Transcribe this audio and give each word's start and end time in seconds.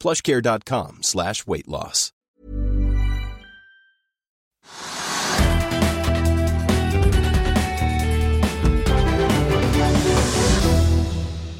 plushcare.com 0.00 0.98
slash 1.02 1.46
weight 1.46 1.68
loss. 1.68 2.12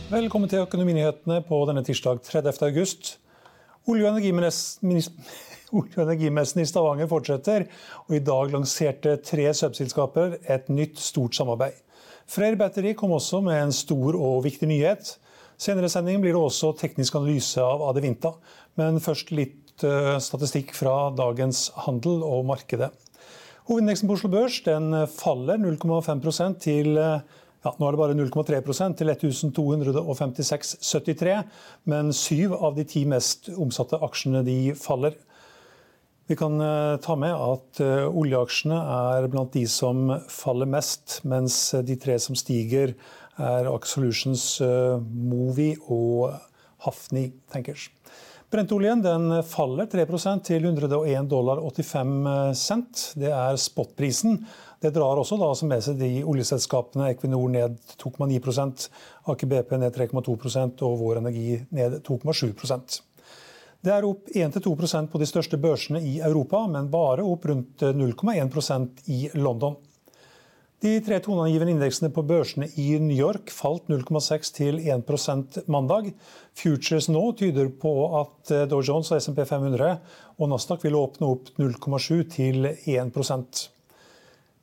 Velkommen 0.07 0.49
til 0.49 0.63
Økonominyhetene 0.63 1.43
på 1.45 1.57
denne 1.69 1.83
tirsdag 1.85 2.23
30. 2.25 2.63
august. 2.65 3.19
Olje- 3.91 4.07
og 4.07 4.17
energimessen 6.07 6.63
i 6.63 6.67
Stavanger 6.67 7.09
fortsetter, 7.11 7.67
og 8.07 8.15
i 8.17 8.23
dag 8.25 8.55
lanserte 8.55 9.17
tre 9.21 9.51
subselskaper 9.55 10.39
et 10.55 10.71
nytt 10.73 11.03
stort 11.03 11.37
samarbeid. 11.37 11.77
Freyr 12.27 12.57
Battery 12.59 12.95
kom 12.95 13.13
også 13.13 13.43
med 13.45 13.61
en 13.61 13.75
stor 13.75 14.17
og 14.17 14.45
viktig 14.47 14.71
nyhet. 14.71 15.17
Senere 15.57 15.89
i 15.89 15.93
sendingen 15.93 16.21
blir 16.21 16.35
det 16.37 16.43
også 16.43 16.75
teknisk 16.77 17.15
analyse 17.17 17.63
av 17.65 17.81
Adevinta. 17.89 18.35
Men 18.77 19.01
først 19.01 19.33
litt 19.33 19.85
uh, 19.87 20.19
statistikk 20.21 20.75
fra 20.77 21.09
dagens 21.17 21.71
handel 21.87 22.21
og 22.27 22.45
markedet. 22.51 22.91
Hovedindeksen 23.67 24.07
på 24.07 24.19
Oslo 24.19 24.31
Børs 24.31 24.61
faller 25.17 25.59
0,5 25.59 26.59
til 26.63 27.01
uh, 27.01 27.25
ja, 27.65 27.73
nå 27.73 27.89
er 27.89 27.97
det 27.97 28.03
bare 28.03 28.19
0,3% 28.21 29.01
til 29.01 29.15
1256,73. 29.17 31.39
Men 31.89 32.13
syv 32.15 32.53
av 32.61 32.77
de 32.77 32.85
ti 32.87 33.07
mest 33.09 33.49
omsatte 33.57 33.99
aksjene 34.05 34.45
de 34.47 34.61
faller. 34.79 35.17
Vi 36.29 36.37
kan 36.37 36.61
uh, 36.61 37.01
ta 37.01 37.17
med 37.17 37.33
at 37.33 37.81
oljeaksjene 38.13 38.77
er 38.77 39.33
blant 39.33 39.57
de 39.57 39.65
som 39.71 40.11
faller 40.29 40.69
mest, 40.69 41.23
mens 41.25 41.71
de 41.87 41.97
tre 42.03 42.21
som 42.21 42.37
stiger 42.37 42.93
er 43.39 43.69
Aker 43.71 43.91
Solutions, 43.91 44.45
Movi 44.61 45.75
og 45.89 46.33
Hafni 46.87 47.29
Tankers. 47.53 47.91
Brentoljen 48.47 49.03
faller 49.43 49.89
3 49.91 50.05
til 50.47 50.65
101 50.65 51.27
dollar 51.29 51.59
85 51.59 52.55
cent. 52.55 53.13
Det 53.19 53.33
er 53.33 53.57
spotprisen. 53.59 54.39
Det 54.81 54.93
drar 54.95 55.19
også 55.19 55.39
da 55.41 55.49
med 55.67 55.83
seg 55.83 55.99
de 55.99 56.23
oljeselskapene. 56.23 57.11
Equinor 57.11 57.49
ned 57.51 57.75
2,9% 57.99 58.87
Aker 59.33 59.51
BP 59.51 59.75
ned 59.83 59.97
3,2% 59.97 60.85
og 60.87 60.99
Vår 61.01 61.19
Energi 61.25 61.59
ned 61.75 61.99
2,7 62.07 63.01
Det 63.83 63.93
er 63.93 64.07
opp 64.07 64.31
1-2 64.31 65.09
på 65.11 65.19
de 65.19 65.27
største 65.27 65.59
børsene 65.59 66.01
i 66.01 66.21
Europa, 66.21 66.67
men 66.67 66.91
bare 66.91 67.27
opp 67.27 67.47
rundt 67.47 67.83
0,1% 67.83 69.11
i 69.11 69.29
London. 69.35 69.77
De 70.85 70.93
tre 71.01 71.21
toneangivende 71.25 71.73
indeksene 71.73 72.11
på 72.13 72.25
børsene 72.29 72.67
i 72.77 72.99
New 73.01 73.17
York 73.17 73.49
falt 73.55 73.89
0,6 73.89 74.53
til 74.59 74.83
1% 74.85 75.63
mandag. 75.73 76.11
Futures 76.57 77.09
nå 77.09 77.23
tyder 77.39 77.71
på 77.81 77.95
at 78.21 78.53
Dow 78.69 78.83
Jones 78.85 79.09
og 79.13 79.23
SMP 79.25 79.41
500 79.49 79.97
og 80.37 80.53
Nasdaq 80.53 80.85
vil 80.85 80.99
åpne 81.01 81.33
opp 81.33 81.49
0,7 81.57 82.29
til 82.37 82.69
1% 82.85 83.65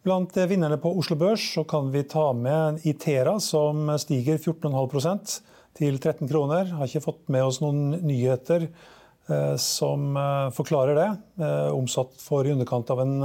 Blant 0.03 0.35
vinnerne 0.35 0.75
på 0.83 0.89
Oslo 0.99 1.15
Børs 1.15 1.45
kan 1.71 1.87
vi 1.93 2.01
ta 2.11 2.25
med 2.35 2.81
Itera, 2.83 3.37
som 3.39 3.87
stiger 4.01 4.35
14,5% 4.35 5.37
til 5.79 5.95
13 5.95 6.27
kroner. 6.27 6.73
Har 6.75 6.89
ikke 6.89 7.05
fått 7.05 7.21
med 7.31 7.45
oss 7.47 7.61
noen 7.63 8.01
nyheter 8.03 8.65
eh, 8.67 9.53
som 9.55 10.19
eh, 10.19 10.49
forklarer 10.57 10.99
det. 10.99 11.07
Eh, 11.39 11.69
omsatt 11.71 12.19
for 12.19 12.43
i 12.43 12.51
underkant 12.51 12.91
av 12.91 12.99
en 12.99 13.15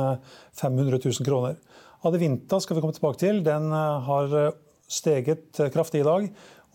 500 0.61 1.03
000 1.03 1.27
kroner. 1.27 1.59
Adevinta 2.07 2.61
skal 2.63 2.77
vi 2.77 2.83
komme 2.83 2.95
tilbake 2.95 3.19
til. 3.19 3.41
Den 3.47 3.73
eh, 3.75 4.07
har 4.07 4.37
eh, 4.39 4.53
steget 4.87 5.59
eh, 5.59 5.71
kraftig 5.75 6.05
i 6.05 6.07
dag. 6.07 6.29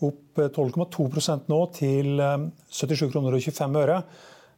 Opp 0.04 0.36
12,2 0.36 1.38
nå 1.48 1.60
til 1.72 2.20
77 2.68 3.12
kroner 3.12 3.36
og 3.36 3.44
25 3.46 3.78
øre. 3.78 4.00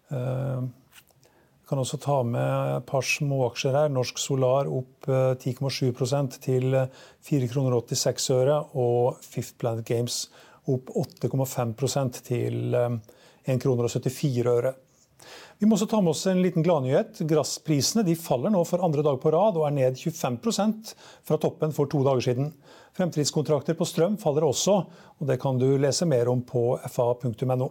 Vi 0.09 1.69
kan 1.69 1.83
også 1.83 1.99
ta 2.01 2.17
med 2.25 2.71
et 2.79 2.87
par 2.89 3.05
småaksjer 3.05 3.77
her. 3.77 3.93
Norsk 3.93 4.19
Solar 4.19 4.67
opp 4.73 5.07
10,7 5.07 5.93
til 6.41 6.73
4,86 6.73 7.53
kroner 7.53 7.77
øre. 8.41 8.57
Og 8.81 9.21
Fifth 9.21 9.55
Planet 9.61 9.85
Games 9.87 10.19
opp 10.67 10.91
8,5 10.97 11.77
til 12.25 12.75
1,74 12.75 13.63
kroner 13.63 13.87
og 13.87 13.93
74 13.93 14.51
øre. 14.57 14.75
Vi 15.59 15.69
må 15.69 15.77
også 15.77 15.89
ta 15.89 16.03
med 16.05 16.13
oss 16.13 16.27
en 16.29 16.43
liten 16.45 16.65
gladnyhet. 16.67 17.23
Gassprisene 17.31 18.05
faller 18.21 18.53
nå 18.53 18.61
for 18.69 18.85
andre 18.85 19.05
dag 19.07 19.19
på 19.23 19.33
rad 19.33 19.57
og 19.57 19.67
er 19.69 19.77
ned 19.77 19.99
25% 20.01 20.93
fra 21.27 21.39
toppen 21.41 21.73
for 21.77 21.89
to 21.91 22.03
dager 22.07 22.29
siden. 22.29 22.53
Fremtidskontrakter 22.97 23.77
på 23.77 23.89
strøm 23.89 24.17
faller 24.21 24.45
også, 24.47 24.77
og 25.17 25.29
det 25.29 25.41
kan 25.43 25.59
du 25.61 25.69
lese 25.81 26.09
mer 26.09 26.29
om 26.33 26.45
på 26.45 26.69
fa.no. 26.93 27.71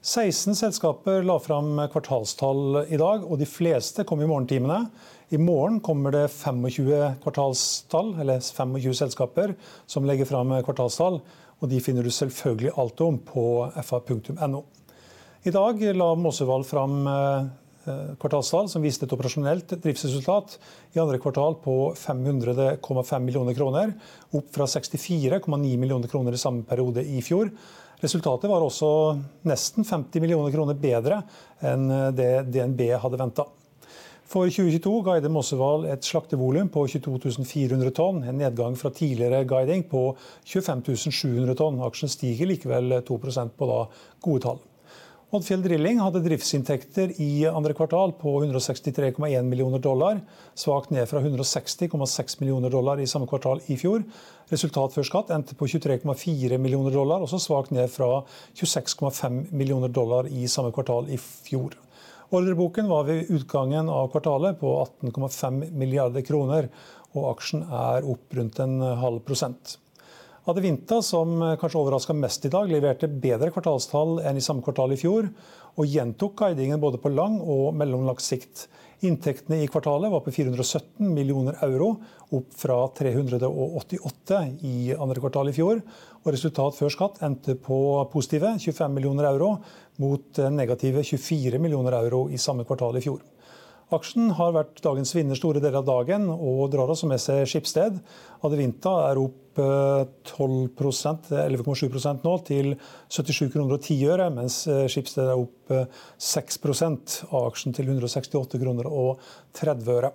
16 0.00 0.56
selskaper 0.56 1.26
la 1.28 1.34
fram 1.44 1.74
kvartalstall 1.92 2.86
i 2.88 2.96
dag, 2.96 3.20
og 3.20 3.36
de 3.36 3.44
fleste 3.44 4.00
kom 4.08 4.22
i 4.24 4.28
morgentimene. 4.28 4.86
I 5.28 5.36
morgen 5.36 5.76
kommer 5.84 6.14
det 6.14 6.22
25 6.32 7.18
kvartalstall, 7.20 8.14
eller 8.22 8.40
25 8.40 8.94
selskaper 8.96 9.52
som 9.84 10.08
legger 10.08 10.24
fram 10.24 10.54
kvartalstall. 10.64 11.20
og 11.60 11.68
De 11.68 11.80
finner 11.84 12.02
du 12.02 12.08
selvfølgelig 12.16 12.72
alt 12.80 13.02
om 13.04 13.18
på 13.20 13.44
fa.no. 13.84 14.62
I 15.44 15.52
dag 15.52 15.84
la 15.96 16.08
Måsevall 16.16 16.64
fram 16.64 16.96
eh, 17.06 18.16
kvartalstall 18.20 18.72
som 18.72 18.80
viste 18.80 19.04
et 19.04 19.12
operasjonelt 19.12 19.76
driftsresultat 19.84 20.56
i 20.96 21.00
andre 21.00 21.20
kvartal 21.20 21.58
på 21.60 21.76
500,5 21.92 23.20
millioner 23.20 23.56
kroner, 23.56 23.92
opp 24.32 24.48
fra 24.56 24.64
64,9 24.64 25.76
millioner 25.76 26.08
kroner 26.08 26.32
i 26.32 26.40
samme 26.40 26.64
periode 26.64 27.04
i 27.04 27.20
fjor. 27.24 27.52
Resultatet 28.00 28.48
var 28.48 28.64
også 28.64 28.90
nesten 29.48 29.84
50 29.84 30.22
millioner 30.24 30.52
kroner 30.54 30.78
bedre 30.80 31.22
enn 31.60 31.88
det 32.16 32.46
DNB 32.48 32.86
hadde 33.02 33.20
venta. 33.20 33.44
For 34.30 34.46
2022 34.46 34.92
guider 35.02 35.32
Mosseval 35.34 35.88
et 35.90 36.06
slaktevolum 36.06 36.68
på 36.70 36.84
22 36.86 37.42
400 37.50 37.90
tonn, 37.98 38.20
en 38.22 38.38
nedgang 38.38 38.76
fra 38.78 38.92
tidligere 38.94 39.42
guiding 39.42 39.82
på 39.90 40.04
25 40.46 41.10
700 41.10 41.56
tonn. 41.58 41.80
Aksjen 41.82 42.12
stiger 42.12 42.46
likevel 42.46 43.00
2% 43.08 43.56
på 43.58 43.70
da 43.72 43.80
gode 44.22 44.44
tall. 44.46 44.60
Oddfjell 45.30 45.60
Drilling 45.62 46.00
hadde 46.02 46.24
driftsinntekter 46.24 47.12
i 47.22 47.44
andre 47.46 47.70
kvartal 47.78 48.10
på 48.18 48.32
163,1 48.42 49.44
millioner 49.46 49.78
dollar, 49.78 50.18
svakt 50.58 50.90
ned 50.90 51.06
fra 51.06 51.20
160,6 51.22 52.40
millioner 52.40 52.72
dollar 52.74 52.98
i 52.98 53.06
samme 53.06 53.28
kvartal 53.30 53.60
i 53.70 53.76
fjor. 53.78 54.02
Resultat 54.50 54.96
før 54.96 55.06
skatt 55.06 55.30
endte 55.30 55.54
på 55.54 55.68
23,4 55.70 56.58
millioner 56.58 56.90
dollar, 56.90 57.22
også 57.22 57.38
svakt 57.44 57.70
ned 57.70 57.86
fra 57.94 58.24
26,5 58.58 59.52
millioner 59.54 59.94
dollar 59.94 60.26
i 60.26 60.48
samme 60.50 60.72
kvartal 60.74 61.06
i 61.14 61.20
fjor. 61.22 61.78
Ordreboken 62.34 62.90
var 62.90 63.06
ved 63.06 63.30
utgangen 63.30 63.86
av 63.86 64.10
kvartalet 64.10 64.58
på 64.58 64.72
18,5 65.04 65.62
milliarder 65.78 66.26
kroner, 66.26 66.66
og 67.14 67.36
aksjen 67.36 67.62
er 67.70 68.02
opp 68.02 68.34
rundt 68.34 68.58
en 68.66 68.80
halv 68.98 69.22
prosent. 69.30 69.76
Adevinta, 70.48 71.02
som 71.02 71.34
kanskje 71.60 71.78
overraska 71.78 72.14
mest 72.16 72.44
i 72.44 72.48
dag, 72.48 72.70
leverte 72.72 73.08
bedre 73.12 73.50
kvartalstall 73.52 74.22
enn 74.24 74.38
i 74.40 74.44
samme 74.44 74.64
kvartal 74.64 74.94
i 74.94 74.96
fjor, 74.96 75.26
og 75.76 75.88
gjentok 75.88 76.38
guidingen 76.38 76.80
både 76.80 76.96
på 77.02 77.12
lang 77.12 77.36
og 77.44 77.74
mellomlang 77.76 78.16
sikt. 78.24 78.64
Inntektene 79.04 79.58
i 79.60 79.68
kvartalet 79.68 80.08
var 80.12 80.22
på 80.24 80.32
417 80.32 81.12
millioner 81.12 81.60
euro, 81.66 81.90
opp 82.32 82.56
fra 82.56 82.78
388 82.96 84.40
i 84.64 84.94
andre 84.96 85.20
kvartal 85.20 85.52
i 85.52 85.54
fjor. 85.56 85.82
Og 86.24 86.32
resultat 86.32 86.76
før 86.78 86.94
skatt 86.96 87.20
endte 87.26 87.58
på 87.60 87.80
positive 88.12 88.54
25 88.64 88.96
millioner 88.96 89.28
euro, 89.28 89.58
mot 90.00 90.40
negative 90.56 91.04
24 91.04 91.60
millioner 91.60 91.98
euro 92.00 92.26
i 92.32 92.40
samme 92.40 92.64
kvartal 92.64 92.96
i 92.96 93.04
fjor. 93.04 93.20
Aksjen 93.90 94.30
har 94.38 94.52
vært 94.54 94.78
dagens 94.84 95.10
vinner 95.16 95.34
store 95.38 95.58
deler 95.58 95.80
av 95.80 95.86
dagen 95.88 96.28
og 96.30 96.68
drar 96.70 96.92
også 96.92 97.08
med 97.10 97.18
seg 97.18 97.42
Skipsted. 97.50 97.96
Adevinta 98.46 98.92
er 99.08 99.18
opp 99.18 99.58
12 99.58 100.68
11,7 100.78 102.22
nå, 102.22 102.34
til 102.46 102.76
77 103.10 103.50
kroner 103.50 103.74
og 103.74 103.82
10 103.82 103.96
øre, 104.14 104.28
mens 104.30 104.62
Skipsted 104.92 105.26
er 105.26 105.42
opp 105.42 105.74
6 106.22 106.60
av 107.32 107.48
aksjen 107.48 107.74
til 107.74 107.90
168 107.90 108.62
kroner 108.62 108.86
og 108.86 109.18
30 109.58 109.92
øre. 109.96 110.12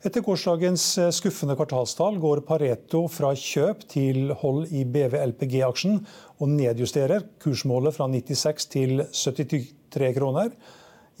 Etter 0.00 0.24
gårsdagens 0.24 0.84
skuffende 1.12 1.54
kvartalstall 1.60 2.18
går 2.18 2.42
Pareto 2.48 3.04
fra 3.12 3.34
kjøp 3.36 3.86
til 3.92 4.32
hold 4.42 4.70
i 4.72 4.82
BV 4.88 5.14
LPG-aksjen, 5.28 5.98
og 6.40 6.54
nedjusterer 6.56 7.26
kursmålet 7.44 7.94
fra 7.94 8.10
96 8.10 8.70
til 8.72 9.02
73 9.12 10.14
kroner. 10.16 10.54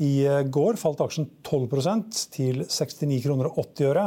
I 0.00 0.24
går 0.48 0.78
falt 0.80 1.02
aksjen 1.04 1.26
12 1.44 1.66
til 2.32 2.62
69 2.64 3.18
kroner 3.26 3.50
og 3.50 3.58
80 3.60 3.88
øre. 3.90 4.04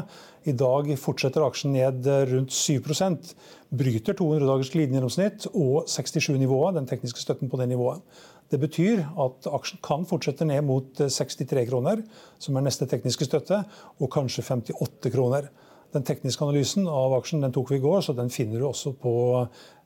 I 0.50 0.56
dag 0.58 0.88
fortsetter 0.98 1.46
aksjen 1.46 1.76
ned 1.76 2.08
rundt 2.32 2.50
7% 2.50 3.34
Bryter 3.74 4.18
200 4.18 4.50
dagers 4.50 4.72
glidende 4.74 4.98
gjennomsnitt 4.98 5.46
og 5.54 5.86
67-nivået, 5.90 6.76
den 6.80 6.90
tekniske 6.90 7.22
støtten 7.22 7.50
på 7.50 7.58
det 7.62 7.70
nivået. 7.70 8.02
Det 8.50 8.60
betyr 8.62 9.04
at 9.22 9.48
aksjen 9.50 9.82
kan 9.86 10.06
fortsette 10.10 10.46
ned 10.46 10.66
mot 10.66 10.98
63 10.98 11.68
kroner, 11.70 12.02
som 12.42 12.58
er 12.58 12.66
neste 12.66 12.90
tekniske 12.90 13.30
støtte, 13.30 13.62
og 14.02 14.12
kanskje 14.14 14.46
58 14.46 15.14
kroner. 15.14 15.50
Den 15.94 16.06
tekniske 16.06 16.46
analysen 16.46 16.90
av 16.90 17.14
aksjen 17.20 17.46
den 17.46 17.54
tok 17.54 17.70
vi 17.70 17.78
i 17.78 17.86
går, 17.86 18.02
så 18.02 18.18
den 18.18 18.34
finner 18.34 18.62
du 18.62 18.68
også 18.70 18.96
på 18.98 19.14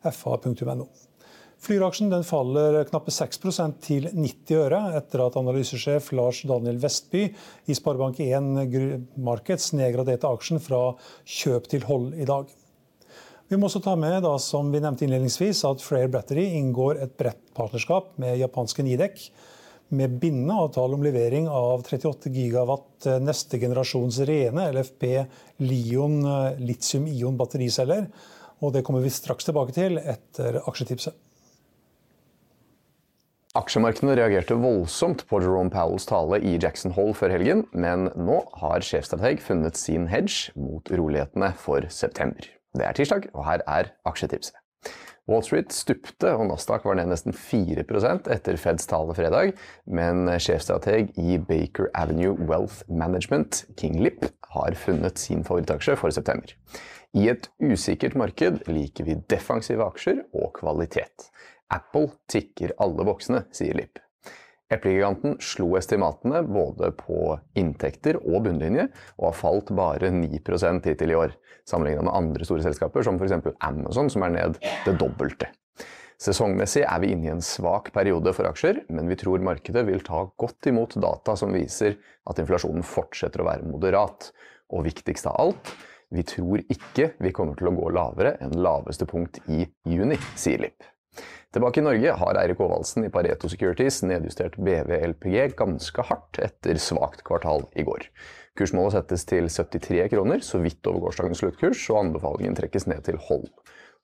fa.no. 0.08 0.88
Flyr-aksjen 1.58 2.14
faller 2.24 2.84
knappe 2.86 3.12
6% 3.12 3.80
til 3.82 4.06
90 4.12 4.60
øre, 4.60 4.82
etter 5.00 5.24
at 5.26 5.40
analysesjef 5.40 6.12
Lars 6.16 6.44
Daniel 6.48 6.78
Vestby 6.84 7.24
i 7.66 7.76
Sparebank1 7.76 9.08
Markets 9.26 9.72
nedgraderte 9.74 10.30
aksjen 10.30 10.62
fra 10.62 10.92
kjøp 11.26 11.68
til 11.72 11.88
hold 11.90 12.14
i 12.14 12.30
dag. 12.30 12.46
Vi 13.50 13.58
må 13.58 13.70
også 13.70 13.82
ta 13.82 13.96
med 13.98 14.22
da, 14.26 14.36
som 14.44 14.70
vi 14.70 14.84
nevnte 14.84 15.08
innledningsvis, 15.08 15.64
at 15.66 15.82
Freyr 15.82 16.12
Battery 16.14 16.46
inngår 16.60 17.02
et 17.02 17.18
bredt 17.18 17.42
partnerskap 17.58 18.14
med 18.22 18.38
japanske 18.38 18.86
Nidec, 18.86 19.30
med 19.90 20.18
bindende 20.22 20.58
avtale 20.62 20.98
om 20.98 21.04
levering 21.04 21.48
av 21.48 21.80
38 21.80 22.30
gigawatt 22.36 23.08
neste 23.24 23.58
generasjons 23.62 24.20
rene 24.28 24.68
LFP 24.76 25.06
Lion 25.64 26.20
litium-ion 26.60 27.40
battericeller. 27.40 28.10
Og 28.60 28.76
det 28.76 28.84
kommer 28.84 29.06
vi 29.06 29.14
straks 29.16 29.48
tilbake 29.48 29.74
til 29.74 29.96
etter 30.02 30.60
aksjetipset. 30.68 31.16
Aksjemarkedene 33.56 34.18
reagerte 34.20 34.58
voldsomt 34.60 35.22
på 35.30 35.40
Jerome 35.40 35.72
Powells 35.72 36.06
tale 36.10 36.42
i 36.44 36.58
Jackson 36.60 36.92
Hole 36.98 37.16
før 37.16 37.32
helgen, 37.32 37.64
men 37.72 38.10
nå 38.20 38.42
har 38.60 38.84
sjefstrateg 38.84 39.40
funnet 39.40 39.80
sin 39.80 40.10
hedge 40.12 40.52
mot 40.60 40.92
urolighetene 40.92 41.54
for 41.56 41.88
september. 41.88 42.50
Det 42.76 42.84
er 42.84 42.98
tirsdag, 42.98 43.30
og 43.32 43.48
her 43.48 43.64
er 43.64 43.94
aksjetipset. 44.10 44.60
Wall 45.28 45.44
Street 45.44 45.74
stupte, 45.76 46.30
og 46.36 46.46
Nasdaq 46.48 46.86
var 46.88 47.00
ned 47.00 47.10
nesten 47.12 47.36
4% 47.36 48.30
etter 48.32 48.60
Feds 48.60 48.88
tale 48.88 49.16
fredag, 49.16 49.56
men 49.88 50.28
sjefstrateg 50.44 51.16
i 51.20 51.40
Baker 51.40 51.90
Avenue 51.96 52.36
Wealth 52.48 52.84
Management, 52.88 53.66
King 53.80 54.00
Lip, 54.04 54.28
har 54.54 54.76
funnet 54.80 55.20
sin 55.20 55.44
favorittaksje 55.48 55.98
for 56.00 56.16
september. 56.16 56.52
I 57.16 57.30
et 57.32 57.48
usikkert 57.64 58.16
marked 58.20 58.64
liker 58.70 59.08
vi 59.08 59.20
defensive 59.32 59.84
aksjer 59.84 60.26
og 60.36 60.52
kvalitet. 60.60 61.32
Apple 61.74 62.12
tikker 62.32 62.76
alle 62.84 63.06
voksne, 63.08 63.46
sier 63.56 63.78
Lipp. 63.78 64.00
Eplegiganten 64.70 65.38
slo 65.40 65.78
estimatene 65.80 66.42
både 66.44 66.90
på 67.00 67.38
inntekter 67.56 68.18
og 68.20 68.42
bunnlinje, 68.48 68.90
og 69.16 69.30
har 69.30 69.38
falt 69.40 69.72
bare 69.76 70.10
9% 70.12 70.90
hittil 70.90 71.14
i 71.14 71.20
år, 71.20 71.38
sammenlignet 71.68 72.04
med 72.08 72.16
andre 72.16 72.48
store 72.48 72.66
selskaper 72.66 73.06
som 73.08 73.20
f.eks. 73.20 73.38
Amazon, 73.64 74.12
som 74.12 74.28
er 74.28 74.36
ned 74.36 74.60
det 74.60 74.98
dobbelte. 75.00 75.52
Sesongmessig 76.18 76.82
er 76.82 77.00
vi 77.04 77.12
inne 77.14 77.28
i 77.28 77.32
en 77.36 77.44
svak 77.46 77.92
periode 77.96 78.34
for 78.34 78.50
aksjer, 78.50 78.82
men 78.90 79.08
vi 79.08 79.20
tror 79.22 79.44
markedet 79.46 79.86
vil 79.88 80.02
ta 80.04 80.24
godt 80.42 80.68
imot 80.72 80.98
data 81.00 81.38
som 81.38 81.54
viser 81.54 82.00
at 82.28 82.42
inflasjonen 82.42 82.84
fortsetter 82.84 83.44
å 83.44 83.48
være 83.48 83.70
moderat. 83.70 84.32
Og 84.74 84.84
viktigst 84.90 85.30
av 85.30 85.38
alt, 85.46 85.72
vi 86.12 86.26
tror 86.28 86.66
ikke 86.66 87.12
vi 87.22 87.32
kommer 87.36 87.56
til 87.56 87.70
å 87.70 87.76
gå 87.78 87.94
lavere 87.96 88.36
enn 88.44 88.58
laveste 88.60 89.08
punkt 89.08 89.40
i 89.46 89.62
juni, 89.88 90.18
sier 90.36 90.66
Lipp. 90.66 90.97
Tilbake 91.56 91.82
i 91.82 91.86
Norge 91.86 92.16
har 92.20 92.40
Eirik 92.42 92.60
Aavaldsen 92.62 93.08
i 93.08 93.12
Pareto 93.14 93.50
Securities 93.52 94.02
nedjustert 94.06 94.58
BV-LPG 94.60 95.56
ganske 95.58 96.06
hardt 96.10 96.42
etter 96.44 96.80
svakt 96.82 97.24
kvartal 97.28 97.66
i 97.76 97.86
går. 97.88 98.10
Kursmålet 98.58 98.98
settes 98.98 99.26
til 99.30 99.50
73 99.54 100.08
kroner, 100.14 100.42
så 100.46 100.62
vidt 100.64 100.86
over 100.90 101.08
gårsdagens 101.08 101.44
sluttkurs, 101.44 101.84
og 101.94 102.02
anbefalingen 102.06 102.58
trekkes 102.58 102.88
ned 102.90 103.06
til 103.06 103.20
hold. 103.30 103.50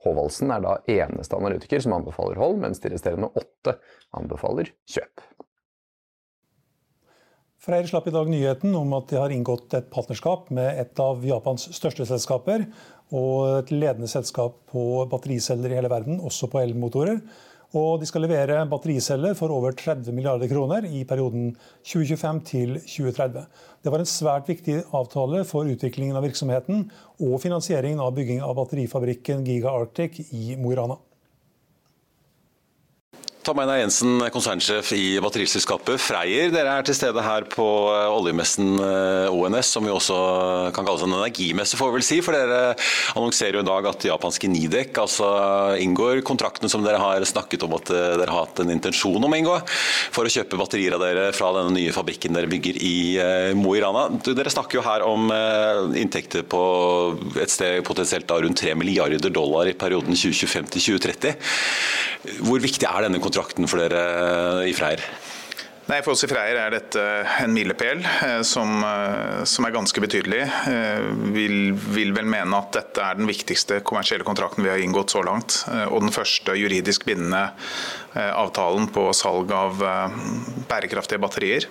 Håvaldsen 0.03 0.51
er 0.51 0.63
da 0.63 0.77
eneste 0.91 1.37
analytiker 1.39 1.81
som 1.83 1.95
anbefaler 1.97 2.39
hold, 2.41 2.59
mens 2.61 2.83
de 2.83 2.91
resterende 2.93 3.31
åtte 3.39 3.77
anbefaler 4.19 4.73
kjøp. 4.89 5.23
Freyr 7.63 7.87
slapp 7.87 8.09
i 8.09 8.11
dag 8.11 8.27
nyheten 8.27 8.73
om 8.75 8.89
at 8.97 9.07
de 9.07 9.15
har 9.21 9.31
inngått 9.31 9.71
et 9.77 9.85
partnerskap 9.91 10.49
med 10.51 10.81
et 10.81 10.99
av 10.99 11.23
Japans 11.23 11.69
største 11.71 12.03
selskaper, 12.09 12.65
og 13.13 13.59
et 13.61 13.71
ledende 13.73 14.09
selskap 14.09 14.55
på 14.71 15.05
battericeller 15.11 15.71
i 15.71 15.77
hele 15.77 15.91
verden, 15.91 16.21
også 16.25 16.49
på 16.49 16.61
elmotorer. 16.63 17.21
Og 17.73 17.97
de 18.01 18.05
skal 18.05 18.21
levere 18.21 18.59
battericeller 18.69 19.33
for 19.37 19.53
over 19.53 19.73
30 19.73 20.13
milliarder 20.13 20.49
kroner 20.49 20.85
i 20.85 21.01
perioden 21.09 21.55
2025 21.81 22.41
til 22.45 22.75
2030. 22.81 23.45
Det 23.81 23.93
var 23.93 24.03
en 24.03 24.09
svært 24.09 24.49
viktig 24.49 24.83
avtale 24.93 25.41
for 25.49 25.65
utviklingen 25.65 26.19
av 26.19 26.27
virksomheten 26.27 26.85
og 27.17 27.39
finansieringen 27.41 28.03
av 28.03 28.13
bygging 28.13 28.45
av 28.45 28.53
batterifabrikken 28.61 29.41
Giga 29.49 29.73
Arctic 29.73 30.21
i 30.29 30.53
Mo 30.59 30.69
i 30.69 30.77
Rana. 30.77 30.99
Tom 33.43 33.59
Einar 33.59 33.75
Jensen, 33.81 34.21
konsernsjef 34.31 34.93
i 34.95 35.17
batteriselskapet 35.19 35.99
Freyr. 35.99 36.47
Dere 36.53 36.77
er 36.77 36.85
til 36.87 36.95
stede 36.95 37.19
her 37.25 37.43
på 37.51 37.65
eh, 37.91 38.05
oljemessen 38.07 38.77
eh, 38.79 39.33
ONS, 39.35 39.71
som 39.75 39.83
vi 39.83 39.91
også 39.91 40.19
kan 40.75 40.87
kalle 40.87 41.03
en 41.03 41.15
energimesse, 41.17 41.75
får 41.75 41.91
vi 41.91 41.97
vel 41.97 42.05
si. 42.07 42.19
For 42.23 42.37
dere 42.37 42.77
annonserer 43.19 43.57
jo 43.59 43.63
i 43.65 43.67
dag 43.67 43.89
at 43.91 44.05
japanske 44.07 44.47
Nidek 44.47 44.95
altså 45.01 45.27
inngår 45.83 46.21
kontrakten 46.23 46.71
som 46.71 46.85
dere 46.85 47.01
har 47.03 47.25
snakket 47.27 47.65
om 47.67 47.75
at 47.75 47.91
eh, 47.91 48.13
dere 48.21 48.31
har 48.31 48.45
hatt 48.45 48.63
en 48.63 48.71
intensjon 48.71 49.19
om 49.19 49.35
å 49.35 49.41
inngå, 49.41 49.57
for 50.15 50.23
å 50.23 50.31
kjøpe 50.31 50.61
batterier 50.61 50.95
av 50.95 51.03
dere 51.03 51.27
fra 51.35 51.51
denne 51.57 51.75
nye 51.75 51.91
fabrikken 51.95 52.39
dere 52.39 52.51
bygger 52.51 52.79
i 52.79 52.95
Mo 53.59 53.75
i 53.75 53.83
Rana. 53.83 54.05
Dere 54.23 54.55
snakker 54.55 54.79
jo 54.79 54.85
her 54.87 55.03
om 55.03 55.27
inntekter 55.99 56.47
på 56.47 56.63
et 57.43 57.51
sted 57.51 57.83
potensielt 57.83 58.29
da 58.29 58.39
rundt 58.39 58.63
3 58.63 58.77
milliarder 58.79 59.33
dollar 59.33 59.67
i 59.67 59.75
perioden 59.75 60.15
2025 60.15 60.71
til 60.77 60.87
2030. 60.95 61.35
Hvor 62.23 62.61
viktig 62.63 62.87
er 62.87 63.05
denne 63.07 63.21
kontrakten? 63.23 63.67
for 63.67 63.83
dere 63.83 64.03
eh, 64.63 64.71
i 64.71 64.75
Freyr? 64.75 65.03
Nei, 65.83 65.97
For 66.05 66.13
oss 66.13 66.23
i 66.23 66.29
Freyr 66.31 66.55
er 66.55 66.71
dette 66.71 67.01
en 67.43 67.51
milepæl 67.51 67.99
eh, 67.99 68.39
som, 68.47 68.77
eh, 68.87 69.41
som, 69.49 69.67
er 69.67 69.75
ganske 69.75 70.03
betydelig. 70.03 70.45
Vi 71.35 71.47
vil 71.97 72.15
vel 72.15 72.29
mene 72.29 72.61
at 72.61 72.71
dette 72.77 73.03
er 73.03 73.19
den 73.19 73.27
viktigste 73.27 73.81
kommersielle 73.83 74.27
kontrakten 74.27 74.63
vi 74.63 74.71
har 74.71 74.83
inngått 74.83 75.15
så 75.15 75.23
langt. 75.27 75.59
Og 75.89 75.99
den 76.05 76.15
første 76.15 76.55
juridisk 76.59 77.03
bindende 77.09 77.49
avtalen 78.13 78.87
på 78.93 79.07
salg 79.17 79.51
av 79.55 79.81
bærekraftige 80.69 81.21
batterier. 81.21 81.67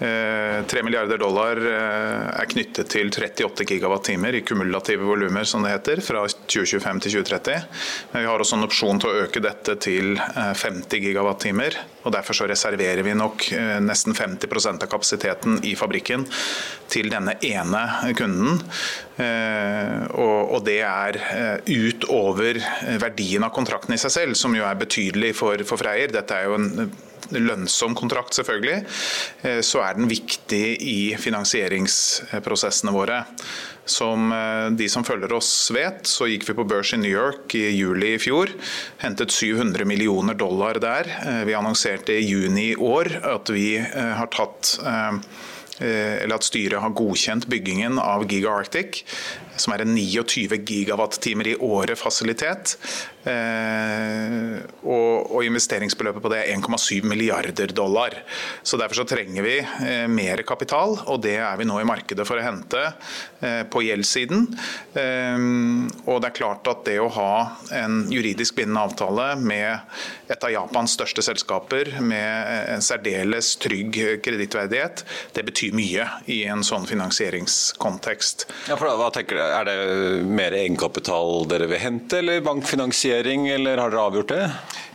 3 0.00 0.78
eh, 0.78 0.84
milliarder 0.84 1.18
dollar 1.20 1.58
eh, 1.60 2.40
er 2.40 2.48
knyttet 2.48 2.88
til 2.88 3.10
38 3.12 3.66
gigawatt-timer 3.68 4.38
i 4.38 4.40
kumulative 4.48 5.04
volumer, 5.04 5.44
som 5.44 5.64
det 5.64 5.74
heter, 5.74 6.00
fra 6.00 6.22
2025 6.24 7.02
til 7.04 7.18
2030. 7.18 7.66
Men 8.14 8.24
vi 8.24 8.30
har 8.30 8.40
også 8.40 8.56
en 8.56 8.64
opsjon 8.64 9.02
til 9.02 9.10
å 9.10 9.26
øke 9.26 9.44
dette 9.44 9.76
til 9.84 10.16
50 10.16 11.04
gigawattimer. 11.04 11.76
og 12.06 12.14
Derfor 12.16 12.38
så 12.38 12.48
reserverer 12.48 13.04
vi 13.04 13.12
nok 13.18 13.50
nesten 13.84 14.16
50% 14.16 14.86
av 14.86 14.88
kapasiteten 14.88 15.60
i 15.68 15.74
fabrikken 15.76 16.24
til 16.90 17.12
denne 17.12 17.36
ene 17.44 17.84
kunden. 18.16 18.56
Og 20.16 20.56
det 20.64 20.78
er 20.80 21.18
utover 21.68 22.58
verdien 23.02 23.44
av 23.44 23.52
kontrakten 23.54 23.94
i 23.94 24.00
seg 24.00 24.14
selv, 24.14 24.38
som 24.40 24.56
jo 24.56 24.64
er 24.64 24.80
betydelig 24.80 25.34
for, 25.38 25.60
for 25.70 25.80
Freyr. 25.80 26.10
Dette 26.12 26.36
er 26.36 26.50
jo 26.50 26.58
en 26.58 26.90
lønnsom 27.30 27.94
kontrakt, 27.94 28.34
selvfølgelig, 28.34 28.80
så 29.62 29.82
er 29.84 29.94
den 29.94 30.08
viktig 30.10 30.64
i 30.82 31.14
finansieringsprosessene 31.20 32.94
våre. 32.94 33.20
Som 33.90 34.30
de 34.78 34.88
som 34.90 35.04
følger 35.06 35.32
oss 35.34 35.50
vet, 35.74 36.06
så 36.10 36.26
gikk 36.30 36.48
vi 36.48 36.56
på 36.58 36.66
børs 36.68 36.92
i 36.94 37.00
New 37.00 37.10
York 37.10 37.54
i 37.58 37.68
juli 37.74 38.14
i 38.16 38.22
fjor. 38.22 38.50
Hentet 39.02 39.34
700 39.34 39.86
millioner 39.86 40.34
dollar 40.38 40.78
der. 40.82 41.10
Vi 41.46 41.56
annonserte 41.58 42.18
i 42.18 42.26
juni 42.26 42.72
i 42.72 42.76
år 42.78 43.12
at 43.36 43.50
vi 43.54 43.78
har 43.78 44.30
tatt 44.34 44.76
eller 45.80 46.36
at 46.36 46.44
styret 46.44 46.82
har 46.82 46.92
godkjent 46.92 47.46
byggingen 47.48 47.96
av 48.02 48.26
Giga 48.28 48.52
Arctic 48.52 49.00
som 49.56 49.74
er 49.74 49.84
en 49.84 49.94
29 49.96 50.60
gigawatt-timer 50.66 51.52
i 51.52 51.56
året 51.64 51.98
fasilitet. 51.98 52.76
Eh, 53.20 54.60
og, 54.80 55.26
og, 55.28 55.42
investeringsbeløpet 55.44 56.24
på 56.24 56.30
det 56.32 56.38
er 56.40 56.54
1,7 56.56 57.04
milliarder 57.04 57.74
dollar. 57.76 58.14
Så 58.62 58.78
Derfor 58.80 59.02
så 59.02 59.08
trenger 59.10 59.44
vi 59.44 59.58
eh, 59.60 60.06
mer 60.08 60.40
kapital, 60.48 60.96
og 61.04 61.20
det 61.26 61.36
er 61.36 61.58
vi 61.60 61.66
nå 61.68 61.76
i 61.82 61.88
markedet 61.88 62.24
for 62.28 62.40
å 62.40 62.44
hente 62.44 62.80
eh, 63.44 63.62
på 63.68 63.84
gjeldssiden. 63.84 64.46
Og 66.10 66.16
det 66.22 66.30
er 66.30 66.36
klart 66.36 66.68
at 66.70 66.84
det 66.88 66.96
å 67.02 67.10
ha 67.12 67.34
en 67.76 68.06
juridisk 68.10 68.56
bindende 68.56 68.86
avtale 68.88 69.26
med 69.40 70.32
et 70.32 70.46
av 70.46 70.52
Japans 70.52 70.94
største 70.96 71.22
selskaper, 71.24 71.92
med 72.00 72.72
en 72.74 72.84
særdeles 72.84 73.52
trygg 73.60 73.98
kredittverdighet, 74.24 75.04
det 75.36 75.44
betyr 75.46 75.76
mye 75.76 76.06
i 76.30 76.40
en 76.50 76.64
sånn 76.66 76.86
finansieringskontekst. 76.88 78.46
Ja, 78.70 78.76
for 78.76 78.88
da, 78.88 78.96
hva 79.00 79.10
tenker 79.14 79.38
du? 79.38 79.44
Er 79.50 79.66
det 79.68 79.78
mer 80.28 80.54
egenkapital 80.56 81.44
dere 81.50 81.68
vil 81.70 81.82
hente, 81.82 82.20
eller 82.20 82.44
bankfinansiering, 82.46 83.48
eller 83.56 83.82
har 83.82 83.92
dere 83.92 84.06
avgjort 84.10 84.32
det? 84.34 84.44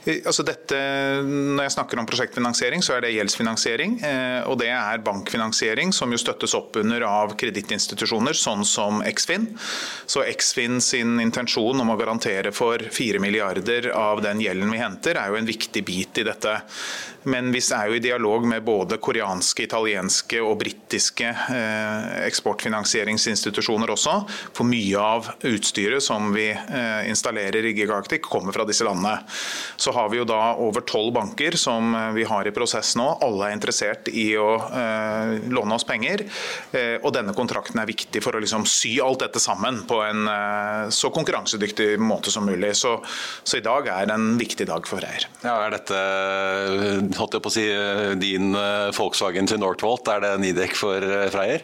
Altså 0.05 0.43
dette, 0.45 0.77
når 1.25 1.65
jeg 1.65 1.73
snakker 1.73 1.97
om 1.97 2.05
prosjektfinansiering, 2.05 2.83
så 2.85 2.93
er 2.93 3.05
det 3.05 3.13
gjeldsfinansiering. 3.15 3.95
Eh, 4.05 4.41
og 4.45 4.59
det 4.61 4.69
er 4.69 5.01
bankfinansiering 5.05 5.93
som 5.97 6.13
jo 6.13 6.19
støttes 6.21 6.53
opp 6.57 6.77
under 6.77 7.07
av 7.09 7.33
kredittinstitusjoner, 7.41 8.37
sånn 8.37 8.61
som 8.69 9.01
Eksfin. 9.05 9.47
Så 10.05 10.21
Eksfin 10.27 10.77
sin 10.83 11.17
intensjon 11.23 11.81
om 11.81 11.89
å 11.89 11.97
garantere 11.97 12.53
for 12.53 12.85
4 12.93 13.21
milliarder 13.23 13.89
av 13.97 14.21
den 14.25 14.45
gjelden 14.45 14.73
vi 14.75 14.83
henter, 14.83 15.17
er 15.17 15.33
jo 15.33 15.41
en 15.41 15.49
viktig 15.49 15.81
bit 15.87 16.21
i 16.21 16.27
dette. 16.29 16.59
Men 17.25 17.49
vi 17.53 17.61
er 17.73 17.89
jo 17.89 17.97
i 17.97 18.03
dialog 18.03 18.45
med 18.47 18.63
både 18.65 18.99
koreanske, 19.01 19.65
italienske 19.65 20.41
og 20.45 20.59
britiske 20.61 21.25
eh, 21.25 22.09
eksportfinansieringsinstitusjoner 22.27 23.89
også. 23.95 24.19
For 24.55 24.67
mye 24.69 25.01
av 25.01 25.31
utstyret 25.49 26.05
som 26.05 26.29
vi 26.35 26.51
eh, 26.53 27.09
installerer 27.09 27.65
i 27.65 27.73
Gigarctic 27.77 28.25
kommer 28.29 28.53
fra 28.55 28.67
disse 28.69 28.85
landene. 28.85 29.17
Så 29.77 29.93
har 29.95 30.11
vi 30.13 30.21
jo 30.21 30.27
da 30.29 30.53
over 30.61 30.85
tolv 30.85 31.15
banker 31.17 31.57
som 31.57 31.95
eh, 31.97 32.11
vi 32.19 32.27
har 32.29 32.45
i 32.45 32.53
prosess 32.55 32.93
nå. 32.99 33.07
Alle 33.25 33.49
er 33.49 33.57
interessert 33.57 34.09
i 34.13 34.27
å 34.37 34.51
låne 35.51 35.75
oss 35.75 35.85
penger. 35.87 36.21
Og 37.03 37.09
denne 37.13 37.33
kontrakten 37.35 37.79
er 37.81 37.87
viktig 37.89 38.21
for 38.23 38.35
å 38.35 38.41
liksom 38.41 38.65
sy 38.69 38.95
alt 39.03 39.23
dette 39.23 39.41
sammen 39.41 39.81
på 39.87 39.97
en 40.05 40.27
så 40.93 41.09
konkurransedyktig 41.13 41.95
måte 42.01 42.33
som 42.33 42.45
mulig. 42.47 42.73
Så, 42.77 42.95
så 43.43 43.59
i 43.59 43.63
dag 43.65 43.89
er 43.91 44.11
en 44.13 44.35
viktig 44.39 44.67
dag 44.69 44.87
for 44.89 45.01
Freyr. 45.01 45.27
Ja, 45.43 45.57
er 45.65 45.75
dette 45.75 45.99
holdt 47.19 47.37
jeg 47.37 47.45
på 47.45 47.51
å 47.51 47.55
si, 47.55 47.65
eh, 47.71 48.13
din 48.19 48.55
eh, 48.59 48.91
Volkswagen 48.95 49.49
til 49.49 49.61
Northvolt, 49.61 50.07
er 50.11 50.23
det 50.23 50.33
Nidek 50.43 50.75
for 50.79 51.03
freier 51.03 51.33
Freyr? 51.35 51.63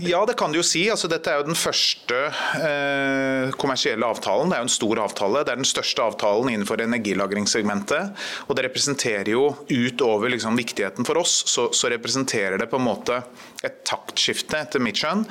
Ja, 0.00 0.20
det 0.26 0.36
kan 0.38 0.52
du 0.52 0.60
jo 0.60 0.66
si. 0.66 0.84
Altså, 0.92 1.08
dette 1.10 1.32
er 1.32 1.40
jo 1.40 1.48
den 1.48 1.58
første 1.58 2.18
eh, 2.62 3.50
kommersielle 3.58 4.06
avtalen. 4.06 4.50
Det 4.50 4.54
er 4.54 4.62
jo 4.62 4.68
en 4.68 4.70
stor 4.70 5.00
avtale. 5.02 5.42
Det 5.42 5.54
er 5.54 5.58
den 5.58 5.66
største 5.66 6.04
avtalen 6.04 6.52
innenfor 6.52 6.78
energilagringssegmentet. 6.84 8.12
Og 8.46 8.54
det 8.54 8.68
representerer 8.68 9.32
jo, 9.32 9.48
utover 9.66 10.30
liksom, 10.30 10.58
viktigheten 10.60 11.08
for 11.08 11.18
oss, 11.18 11.40
så, 11.50 11.68
så, 11.74 11.90
representerer 11.90 12.60
det 12.60 12.68
på 12.70 12.78
en 12.78 12.86
måte 12.86 13.16
et 13.66 13.80
taktskifte, 13.88 14.60
etter 14.60 14.82
mitt 14.84 15.00
skjønn, 15.00 15.24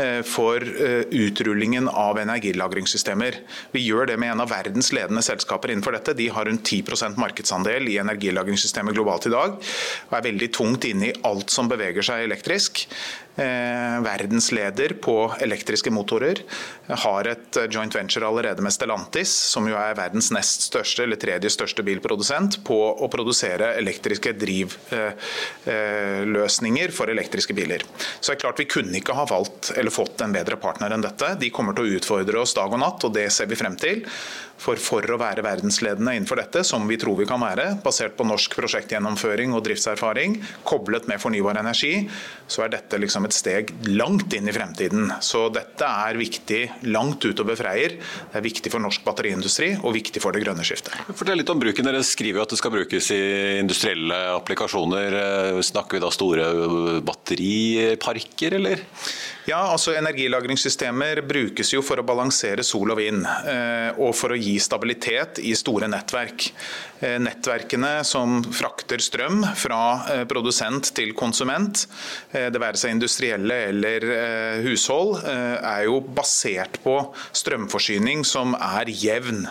eh, 0.00 0.22
for 0.24 0.64
eh, 0.64 1.04
utrullingen 1.26 1.90
av 1.92 2.20
energilagringssystemer. 2.22 3.42
Vi 3.76 3.84
gjør 3.84 4.08
det 4.08 4.18
med 4.22 4.32
en 4.32 4.44
av 4.46 4.52
verdens 4.54 4.88
ledende 4.96 5.24
selskaper 5.26 5.74
innenfor 5.74 5.98
dette. 5.98 6.16
De 6.16 6.30
har 6.32 6.48
rundt 6.48 6.64
10% 6.64 7.20
markedsandel 7.20 7.92
i 7.92 7.98
energilagringssystemet 8.00 8.96
globalt 8.96 9.28
i 9.28 9.34
dag, 9.36 9.60
og 10.08 10.16
er 10.16 10.26
veldig 10.30 10.50
tungt 10.56 10.88
inne 10.88 11.10
i 11.10 11.14
alt 11.28 11.52
som 11.52 11.68
beveger 11.68 12.08
seg 12.08 12.24
elektrisk. 12.24 12.86
Eh, 13.36 14.02
verdensleder 14.02 14.88
på 15.02 15.34
elektriske 15.42 15.90
motorer. 15.90 16.38
Har 16.86 17.26
et 17.26 17.56
eh, 17.58 17.64
joint 17.66 17.90
venture 17.96 18.26
allerede 18.28 18.62
med 18.62 18.70
Stellantis, 18.70 19.26
som 19.50 19.66
jo 19.66 19.74
er 19.74 19.96
verdens 19.98 20.30
nest 20.30 20.62
største 20.68 21.02
eller 21.02 21.18
tredje 21.18 21.50
største 21.50 21.82
bilprodusent, 21.82 22.62
på 22.62 22.94
å 22.94 23.08
produsere 23.10 23.74
elektriske 23.80 24.38
drivløsninger 24.38 26.94
for 26.94 27.10
elektriske 27.10 27.50
biler. 27.58 27.82
Så 28.20 28.30
det 28.30 28.36
er 28.36 28.42
klart 28.44 28.60
Vi 28.62 28.70
kunne 28.70 28.94
ikke 29.00 29.18
ha 29.18 29.26
valgt 29.26 29.72
eller 29.74 29.90
fått 29.90 30.22
en 30.22 30.36
bedre 30.36 30.54
partner 30.62 30.94
enn 30.94 31.02
dette. 31.02 31.34
De 31.40 31.50
kommer 31.50 31.74
til 31.74 31.84
å 31.88 31.92
utfordre 31.98 32.38
oss 32.38 32.54
dag 32.54 32.70
og 32.70 32.78
natt, 32.86 33.02
og 33.02 33.10
det 33.18 33.34
ser 33.34 33.50
vi 33.50 33.58
frem 33.58 33.74
til. 33.74 34.06
For, 34.60 34.78
for 34.80 35.04
å 35.10 35.18
være 35.20 35.42
verdensledende 35.44 36.14
innenfor 36.16 36.38
dette, 36.40 36.62
som 36.64 36.86
vi 36.88 36.96
tror 37.00 37.18
vi 37.18 37.26
kan 37.28 37.42
være, 37.42 37.74
basert 37.84 38.14
på 38.16 38.26
norsk 38.26 38.54
prosjektgjennomføring 38.56 39.52
og 39.52 39.64
driftserfaring, 39.66 40.38
koblet 40.64 41.08
med 41.10 41.20
fornybar 41.20 41.58
energi, 41.60 42.06
så 42.46 42.64
er 42.64 42.72
dette 42.76 43.00
liksom 43.02 43.26
et 43.28 43.36
steg 43.36 43.72
langt 43.90 44.32
inn 44.36 44.48
i 44.48 44.54
fremtiden. 44.54 45.10
Så 45.24 45.48
dette 45.52 45.88
er 45.88 46.20
viktig 46.20 46.62
langt 46.94 47.26
utover 47.26 47.58
Freyr. 47.58 47.98
Det 47.98 48.40
er 48.40 48.46
viktig 48.46 48.72
for 48.72 48.84
norsk 48.84 49.04
batteriindustri 49.04 49.74
og 49.82 49.96
viktig 49.98 50.22
for 50.22 50.36
det 50.36 50.44
grønne 50.46 50.64
skiftet. 50.66 50.96
Fortell 51.12 51.42
litt 51.42 51.52
om 51.52 51.60
bruken. 51.60 51.84
Dere 51.84 52.04
skriver 52.06 52.40
jo 52.40 52.46
at 52.46 52.54
det 52.54 52.60
skal 52.62 52.74
brukes 52.78 53.10
i 53.12 53.22
industrielle 53.60 54.20
applikasjoner. 54.38 55.18
Snakker 55.66 55.98
vi 55.98 56.04
da 56.04 56.12
store 56.14 56.50
batteriparker, 57.04 58.60
eller? 58.62 58.84
Ja, 59.44 59.58
altså 59.68 59.92
Energilagringssystemer 59.92 61.18
brukes 61.28 61.68
jo 61.74 61.82
for 61.84 62.00
å 62.00 62.04
balansere 62.06 62.64
sol 62.64 62.94
og 62.94 62.96
vind, 62.96 63.26
eh, 63.28 63.90
og 64.00 64.14
for 64.16 64.32
å 64.32 64.38
gi 64.40 64.54
stabilitet 64.56 65.36
i 65.44 65.52
store 65.52 65.84
nettverk. 65.92 66.46
Eh, 67.04 67.18
nettverkene 67.20 67.98
som 68.08 68.38
frakter 68.56 69.04
strøm 69.04 69.44
fra 69.60 69.82
eh, 70.14 70.24
produsent 70.24 70.94
til 70.96 71.12
konsument, 71.12 71.84
det 72.32 72.60
være 72.60 72.80
seg 72.80 72.94
industrielle 72.94 73.56
eller 73.68 74.04
hushold, 74.64 75.20
er 75.24 75.84
jo 75.86 76.00
basert 76.16 76.80
på 76.82 76.96
strømforsyning 77.36 78.24
som 78.26 78.56
er 78.56 78.88
jevn. 78.88 79.44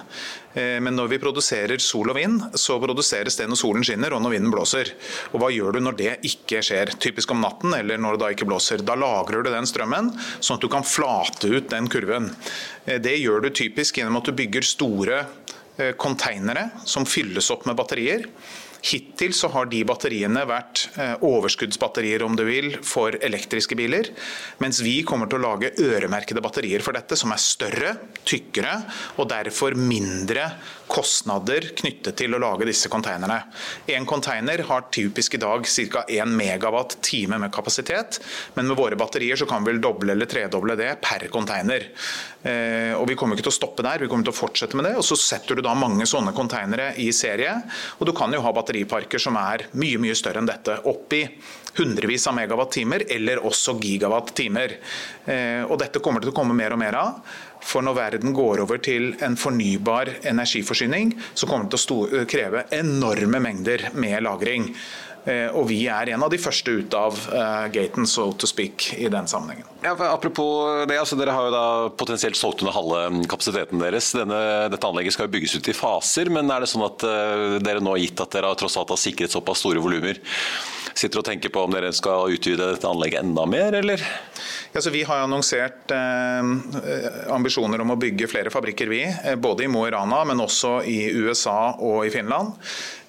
Eh, 0.53 0.79
men 0.83 0.95
når 0.97 1.11
vi 1.13 1.21
produserer 1.21 1.81
sol 1.81 2.11
og 2.11 2.17
vind, 2.17 2.41
så 2.59 2.77
produseres 2.81 3.37
det 3.39 3.47
når 3.49 3.59
solen 3.59 3.85
skinner 3.85 4.13
og 4.13 4.23
når 4.23 4.35
vinden 4.35 4.53
blåser. 4.53 4.93
Og 5.33 5.41
hva 5.41 5.51
gjør 5.53 5.77
du 5.77 5.83
når 5.83 5.97
det 5.99 6.13
ikke 6.29 6.61
skjer? 6.65 6.93
Typisk 7.01 7.33
om 7.33 7.41
natten 7.43 7.73
eller 7.77 8.01
når 8.01 8.17
det 8.17 8.23
da 8.23 8.31
ikke 8.35 8.49
blåser. 8.49 8.85
Da 8.85 8.97
lagrer 8.99 9.43
du 9.43 9.51
den 9.53 9.69
strømmen, 9.69 10.13
sånn 10.39 10.59
at 10.59 10.65
du 10.65 10.69
kan 10.71 10.85
flate 10.87 11.49
ut 11.49 11.71
den 11.73 11.89
kurven. 11.91 12.31
Eh, 12.85 13.01
det 13.01 13.17
gjør 13.19 13.45
du 13.45 13.53
typisk 13.53 13.99
gjennom 13.99 14.21
at 14.21 14.29
du 14.29 14.37
bygger 14.37 14.67
store 14.67 15.23
konteinere 15.97 16.67
eh, 16.69 16.85
som 16.85 17.07
fylles 17.09 17.49
opp 17.53 17.65
med 17.69 17.77
batterier. 17.79 18.27
Hittil 18.83 19.31
så 19.31 19.47
har 19.53 19.69
de 19.71 19.79
batteriene 19.87 20.41
vært 20.43 20.81
eh, 20.99 21.13
overskuddsbatterier 21.23 22.25
om 22.25 22.35
du 22.35 22.43
vil, 22.43 22.73
for 22.83 23.15
elektriske 23.15 23.77
biler. 23.79 24.09
Mens 24.59 24.81
vi 24.83 24.97
kommer 25.07 25.29
til 25.31 25.39
å 25.39 25.45
lage 25.45 25.71
øremerkede 25.79 26.43
batterier 26.43 26.83
for 26.83 26.95
dette, 26.97 27.15
som 27.19 27.31
er 27.31 27.39
større, 27.39 27.93
tykkere 28.27 28.75
og 29.15 29.29
derfor 29.31 29.77
mindre 29.79 30.49
kostnader 30.91 31.69
knyttet 31.79 32.17
til 32.19 32.35
å 32.35 32.41
lage 32.43 32.67
disse 32.67 32.91
konteinerne. 32.91 33.39
En 33.95 34.07
konteiner 34.09 34.65
har 34.67 34.89
typisk 34.91 35.39
i 35.39 35.41
dag 35.45 35.63
ca. 35.63 36.03
1 36.03 36.35
megawatt 36.35 36.97
time 37.07 37.39
med 37.39 37.53
kapasitet, 37.55 38.19
men 38.57 38.67
med 38.67 38.77
våre 38.77 38.99
batterier 38.99 39.39
så 39.39 39.47
kan 39.47 39.63
vi 39.63 39.71
vel 39.71 39.81
doble 39.83 40.11
eller 40.11 40.27
tredoble 40.27 40.75
det 40.79 40.97
per 41.01 41.29
container. 41.31 41.87
Eh, 42.43 42.91
og 42.97 43.07
Vi 43.07 43.15
kommer 43.15 43.37
ikke 43.37 43.47
til 43.47 43.53
å 43.53 43.55
stoppe 43.55 43.85
der, 43.85 44.03
vi 44.03 44.09
kommer 44.11 44.27
til 44.27 44.33
å 44.33 44.37
fortsette 44.37 44.75
med 44.75 44.85
det. 44.89 44.95
og 44.99 45.05
Så 45.07 45.17
setter 45.19 45.55
du 45.55 45.63
da 45.63 45.73
mange 45.73 46.05
sånne 46.09 46.33
konteinere 46.35 46.93
i 46.99 47.09
serie. 47.11 47.55
og 47.99 48.07
Du 48.07 48.13
kan 48.13 48.31
jo 48.33 48.41
ha 48.41 48.51
batteriparker 48.51 49.19
som 49.19 49.37
er 49.39 49.67
mye 49.73 49.97
mye 49.97 50.15
større 50.15 50.43
enn 50.43 50.49
dette. 50.49 50.81
Opp 50.85 51.13
i 51.13 51.23
hundrevis 51.77 52.27
av 52.27 52.35
megawatt-timer, 52.37 53.05
eller 53.09 53.41
også 53.43 53.79
gigawatt-timer. 53.79 54.77
Eh, 55.25 55.63
og 55.63 55.79
Dette 55.79 55.99
kommer 55.99 56.21
til 56.21 56.31
å 56.31 56.35
komme 56.35 56.53
mer 56.53 56.73
og 56.73 56.79
mer 56.79 56.99
av. 56.99 57.21
For 57.63 57.81
når 57.81 57.95
verden 57.95 58.33
går 58.35 58.59
over 58.65 58.77
til 58.83 59.13
en 59.23 59.37
fornybar 59.39 60.19
energiforsyning, 60.27 61.13
så 61.33 61.47
kommer 61.47 61.69
det 61.71 61.79
til 61.79 62.03
å 62.03 62.25
kreve 62.27 62.65
enorme 62.75 63.39
mengder 63.39 63.89
med 63.95 64.21
lagring. 64.23 64.73
Eh, 65.23 65.47
og 65.55 65.69
vi 65.69 65.85
er 65.87 66.11
en 66.11 66.25
av 66.25 66.31
de 66.33 66.39
første 66.41 66.67
ut 66.67 66.95
av 66.99 67.15
uh, 67.31 67.69
gaten, 67.71 68.03
so 68.09 68.25
to 68.35 68.47
speak, 68.49 68.89
i 68.99 69.07
den 69.11 69.27
sammenhengen. 69.29 69.67
Ja, 69.85 69.93
apropos 70.09 70.83
det, 70.89 70.97
altså 70.99 71.15
Dere 71.19 71.35
har 71.35 71.47
jo 71.47 71.53
da 71.53 71.65
potensielt 71.95 72.35
solgt 72.35 72.63
under 72.63 72.75
halve 72.75 73.23
kapasiteten 73.31 73.79
deres. 73.79 74.11
Denne, 74.17 74.41
dette 74.73 74.89
anlegget 74.89 75.15
skal 75.15 75.29
jo 75.29 75.35
bygges 75.37 75.55
ut 75.55 75.69
i 75.71 75.75
faser, 75.77 76.31
men 76.33 76.51
er 76.51 76.65
det 76.65 76.71
sånn 76.71 76.83
at 76.89 77.07
uh, 77.07 77.55
dere 77.63 77.79
nå, 77.79 77.95
har 77.95 78.03
gitt 78.03 78.23
at 78.23 78.35
dere 78.35 78.51
har 78.51 78.59
tross 78.59 78.75
alt 78.79 78.91
har 78.91 78.99
sikret 78.99 79.31
såpass 79.31 79.63
store 79.63 79.83
volumer, 79.83 80.19
sitter 80.91 81.21
og 81.21 81.27
tenker 81.29 81.53
på 81.53 81.63
om 81.63 81.71
dere 81.71 81.93
skal 81.95 82.33
utvide 82.35 82.73
dette 82.73 82.89
anlegget 82.89 83.23
enda 83.23 83.45
mer, 83.47 83.79
eller? 83.79 84.03
Ja, 84.73 84.81
så 84.81 84.91
vi 84.91 85.05
har 85.07 85.23
annonsert 85.23 85.91
eh, 85.93 87.31
ambisjoner 87.31 87.81
om 87.83 87.93
å 87.93 87.97
bygge 88.01 88.27
flere 88.29 88.51
fabrikker, 88.53 88.89
vi. 88.89 89.03
Både 89.41 89.65
i 89.65 89.69
Mo 89.71 89.85
i 89.87 89.91
Rana, 89.93 90.23
men 90.25 90.41
også 90.41 90.79
i 90.89 90.97
USA 91.13 91.75
og 91.77 92.07
i 92.07 92.11
Finland. 92.13 92.57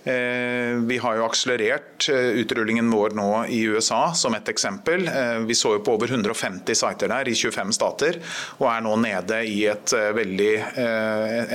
Eh, 0.05 0.77
vi 0.85 0.99
har 0.99 1.17
jo 1.17 1.25
akselerert 1.25 2.09
eh, 2.13 2.37
utrullingen 2.43 2.91
vår 2.93 3.15
nå 3.17 3.29
i 3.49 3.63
USA, 3.73 4.13
som 4.13 4.35
et 4.37 4.49
eksempel. 4.53 5.07
Eh, 5.09 5.39
vi 5.49 5.57
så 5.57 5.73
jo 5.79 5.85
på 5.85 5.95
over 5.97 6.13
150 6.13 6.77
sider 6.77 7.09
der 7.09 7.31
i 7.31 7.35
25 7.35 7.73
stater, 7.73 8.19
og 8.59 8.69
er 8.69 8.85
nå 8.85 8.99
nede 9.01 9.41
i 9.49 9.63
et 9.71 9.95
veldig, 9.95 10.53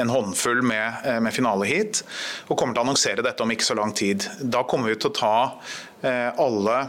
en 0.01 0.09
håndfull 0.09 0.63
med, 0.65 1.05
med 1.21 1.35
finaleheat. 1.35 2.01
Og 2.47 2.57
kommer 2.57 2.73
til 2.73 2.81
å 2.81 2.87
annonsere 2.87 3.25
dette 3.25 3.45
om 3.45 3.53
ikke 3.53 3.67
så 3.67 3.77
lang 3.77 3.93
tid. 3.93 4.25
Da 4.41 4.63
kommer 4.67 4.89
vi 4.89 4.97
til 4.97 5.11
å 5.11 5.17
ta 5.19 5.35
alle 6.39 6.79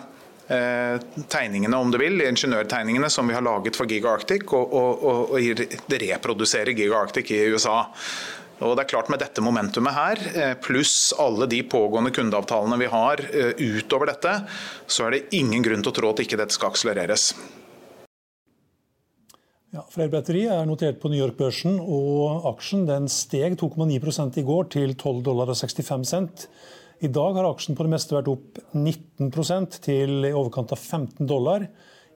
tegningene 1.31 1.79
om 1.79 1.93
du 1.93 1.99
vil, 2.01 2.23
ingeniørtegningene 2.27 3.11
som 3.13 3.29
vi 3.29 3.37
har 3.37 3.45
laget 3.45 3.79
for 3.79 3.91
Giga 3.91 4.15
Arctic, 4.17 4.49
og, 4.57 4.75
og, 4.75 5.05
og, 5.07 5.35
og 5.37 5.97
reprodusere 6.03 6.75
Giga 6.77 7.03
Arctic 7.05 7.33
i 7.35 7.43
USA. 7.53 7.83
Og 8.61 8.77
det 8.77 8.85
er 8.85 8.91
klart 8.93 9.09
Med 9.13 9.23
dette 9.23 9.43
momentumet 9.45 9.97
her, 9.97 10.21
eh, 10.35 10.55
pluss 10.61 11.15
alle 11.19 11.49
de 11.49 11.63
pågående 11.63 12.13
kundeavtalene 12.13 12.79
vi 12.81 12.91
har 12.93 13.23
eh, 13.33 13.55
utover 13.57 14.13
dette, 14.13 14.35
så 14.87 15.07
er 15.07 15.17
det 15.17 15.39
ingen 15.39 15.65
grunn 15.65 15.83
til 15.83 15.93
å 15.93 15.97
tro 15.97 16.13
at 16.13 16.21
ikke 16.21 16.39
dette 16.41 16.57
skal 16.57 16.71
akselereres. 16.75 17.33
Ja, 19.71 19.85
Freyr 19.87 20.11
Batteri 20.11 20.49
er 20.51 20.67
notert 20.67 20.99
på 21.01 21.09
New 21.13 21.21
York-børsen, 21.21 21.77
og 21.79 22.47
aksjen 22.51 22.89
den 22.89 23.07
steg 23.09 23.55
2,9 23.61 24.41
i 24.43 24.43
går 24.43 24.71
til 24.75 24.97
12,65 24.97 25.23
dollar 25.29 25.53
og 25.53 25.61
65 25.61 26.09
cent. 26.11 26.49
I 27.01 27.09
dag 27.09 27.39
har 27.39 27.47
aksjen 27.49 27.79
på 27.79 27.87
det 27.87 27.93
meste 27.95 28.17
vært 28.17 28.29
opp 28.29 28.59
19 28.75 29.31
til 29.81 30.27
i 30.27 30.35
overkant 30.35 30.75
av 30.75 30.83
15 30.83 31.25
dollar 31.25 31.69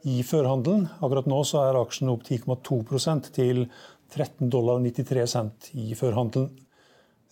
i 0.04 0.18
førhandelen. 0.26 0.88
Akkurat 1.00 1.30
nå 1.30 1.38
så 1.48 1.62
er 1.64 1.78
aksjen 1.78 2.10
opp 2.12 2.26
10,2% 2.26 3.30
til 3.32 3.64
13 4.12 4.50
dollar 4.52 4.82
93 4.84 5.26
cent 5.30 5.70
i 5.72 5.94
førhandelen. 5.98 6.50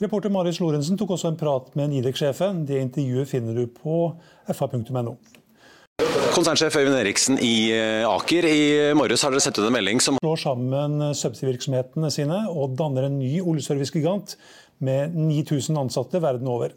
Reporter 0.02 0.32
Marius 0.34 0.58
Lorentzen 0.62 0.98
tok 0.98 1.12
også 1.14 1.30
en 1.30 1.38
prat 1.38 1.68
med 1.78 1.92
Nidek-sjefen. 1.92 2.64
Det 2.66 2.80
intervjuet 2.82 3.28
finner 3.30 3.54
du 3.54 3.68
på 3.70 4.08
fa.no. 4.50 5.14
Konsernsjef 6.32 6.74
Øyvind 6.80 6.96
Eriksen 6.96 7.36
i 7.44 7.70
eh, 7.76 8.08
Aker. 8.08 8.48
I 8.48 8.62
morges 8.98 9.22
har 9.22 9.34
dere 9.34 9.44
sett 9.44 9.60
ut 9.60 9.66
en 9.68 9.76
melding 9.76 10.00
som 10.02 10.16
slår 10.18 10.40
sammen 10.42 11.12
subsea-virksomhetene 11.14 12.10
sine 12.10 12.40
og 12.50 12.74
danner 12.80 13.06
en 13.06 13.20
ny 13.20 13.36
oljeservice-gigant 13.44 14.34
med 14.82 15.14
9000 15.14 15.78
ansatte 15.84 16.22
verden 16.24 16.50
over. 16.50 16.72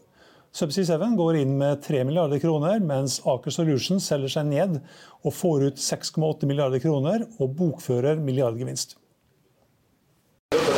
Subsea 0.55 0.85
7 0.85 1.17
går 1.19 1.41
inn 1.41 1.57
med 1.59 1.81
3 1.83 2.03
milliarder 2.07 2.39
kroner, 2.39 2.77
mens 2.79 3.17
Aker 3.27 3.51
Solutions 3.51 4.05
selger 4.07 4.31
seg 4.37 4.45
ned 4.47 4.77
og 5.25 5.33
får 5.35 5.65
ut 5.71 5.81
6,8 5.81 6.47
milliarder 6.47 6.79
kroner 6.83 7.25
og 7.39 7.57
bokfører 7.57 8.21
milliardgevinst. 8.23 8.95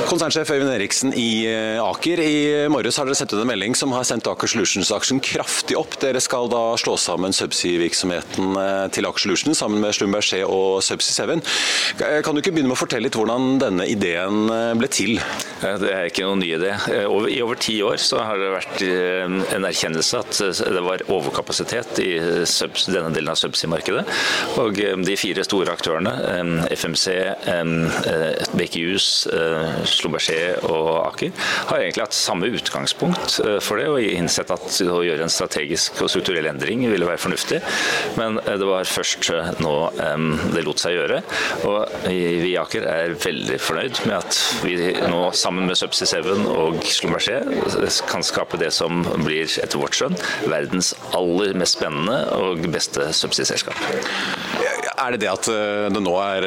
Konsernsjef 0.08 0.48
Øyvind 0.56 0.70
Eriksen 0.72 1.12
i 1.20 1.44
eh, 1.52 1.82
Aker. 1.84 2.22
I 2.24 2.68
morges 2.72 2.96
har 2.96 3.10
dere 3.10 3.18
sendt 3.20 3.34
ut 3.34 3.42
en 3.42 3.50
melding 3.50 3.74
som 3.76 3.92
har 3.92 4.06
sendt 4.08 4.30
Aker 4.32 4.48
Solutions-aksjen 4.48 5.20
kraftig 5.20 5.76
opp. 5.76 5.98
Dere 6.00 6.22
skal 6.24 6.48
da 6.48 6.62
slå 6.80 6.94
sammen 7.02 7.36
subsea-virksomheten 7.36 8.56
eh, 8.62 8.86
til 8.96 9.08
Aker 9.10 9.26
Solutions 9.26 9.60
sammen 9.60 9.84
med 9.84 9.92
Slumberger 9.98 10.48
og 10.48 10.80
Subsea 10.88 11.28
7. 11.28 11.42
Eh, 12.06 12.22
kan 12.24 12.32
du 12.32 12.40
ikke 12.40 12.54
begynne 12.56 12.72
med 12.72 12.78
å 12.78 12.80
fortelle 12.80 13.10
litt 13.10 13.18
hvordan 13.20 13.58
denne 13.60 13.88
ideen 13.92 14.48
ble 14.80 14.88
til? 14.96 15.20
Det 15.60 15.92
er 15.92 16.08
ikke 16.08 16.24
noen 16.24 16.40
ny 16.40 16.54
idé. 16.56 16.72
I 16.88 17.42
over 17.44 17.60
ti 17.60 17.76
år 17.84 18.00
så 18.00 18.22
har 18.24 18.40
det 18.40 18.54
vært 18.54 18.84
en 19.58 19.68
erkjennelse 19.68 20.24
at 20.24 20.40
det 20.78 20.84
var 20.86 21.04
overkapasitet 21.12 22.00
i 22.06 22.14
denne 22.22 23.12
delen 23.12 23.34
av 23.34 23.40
subsea-markedet. 23.42 24.06
Og 24.64 24.80
de 25.04 25.20
fire 25.20 25.44
store 25.44 25.74
aktørene, 25.76 26.14
FMC, 26.78 27.18
BKUs, 28.56 29.10
Schlumberger 29.98 30.64
og 30.68 30.90
Aker 31.08 31.34
har 31.70 31.82
egentlig 31.82 32.06
hatt 32.06 32.18
samme 32.18 32.50
utgangspunkt 32.54 33.40
eh, 33.44 33.58
for 33.64 33.82
det, 33.82 33.88
og 33.92 34.02
innsett 34.04 34.52
at 34.54 34.80
å 34.86 35.02
gjøre 35.06 35.26
en 35.26 35.34
strategisk 35.34 36.02
og 36.04 36.12
strukturell 36.12 36.50
endring 36.50 36.86
ville 36.88 37.08
være 37.08 37.22
fornuftig. 37.22 37.62
Men 38.20 38.40
eh, 38.44 38.58
det 38.60 38.70
var 38.70 38.90
først 38.90 39.32
eh, 39.34 39.52
nå 39.64 39.76
det 40.54 40.64
lot 40.66 40.82
seg 40.82 40.96
gjøre. 40.98 41.20
Og 41.68 41.98
vi 42.08 42.52
i 42.52 42.56
Aker 42.60 42.86
er 42.90 43.16
veldig 43.22 43.58
fornøyd 43.62 44.02
med 44.08 44.16
at 44.18 44.40
vi 44.64 44.76
nå 45.10 45.22
sammen 45.38 45.68
med 45.70 45.80
Subsea 45.80 46.10
Seven 46.10 46.46
og 46.52 46.80
Schlumberger 46.86 47.48
kan 48.08 48.26
skape 48.26 48.60
det 48.62 48.72
som 48.76 49.04
blir, 49.24 49.48
etter 49.64 49.82
vårt 49.82 49.98
skjønn, 49.98 50.18
verdens 50.50 50.94
aller 51.18 51.56
mest 51.58 51.78
spennende 51.78 52.22
og 52.38 52.66
beste 52.74 53.10
subsea-selskap. 53.16 53.78
Er 54.98 55.14
det 55.14 55.22
det 55.22 55.30
at 55.30 55.48
det 55.94 56.02
nå 56.02 56.14
er 56.18 56.46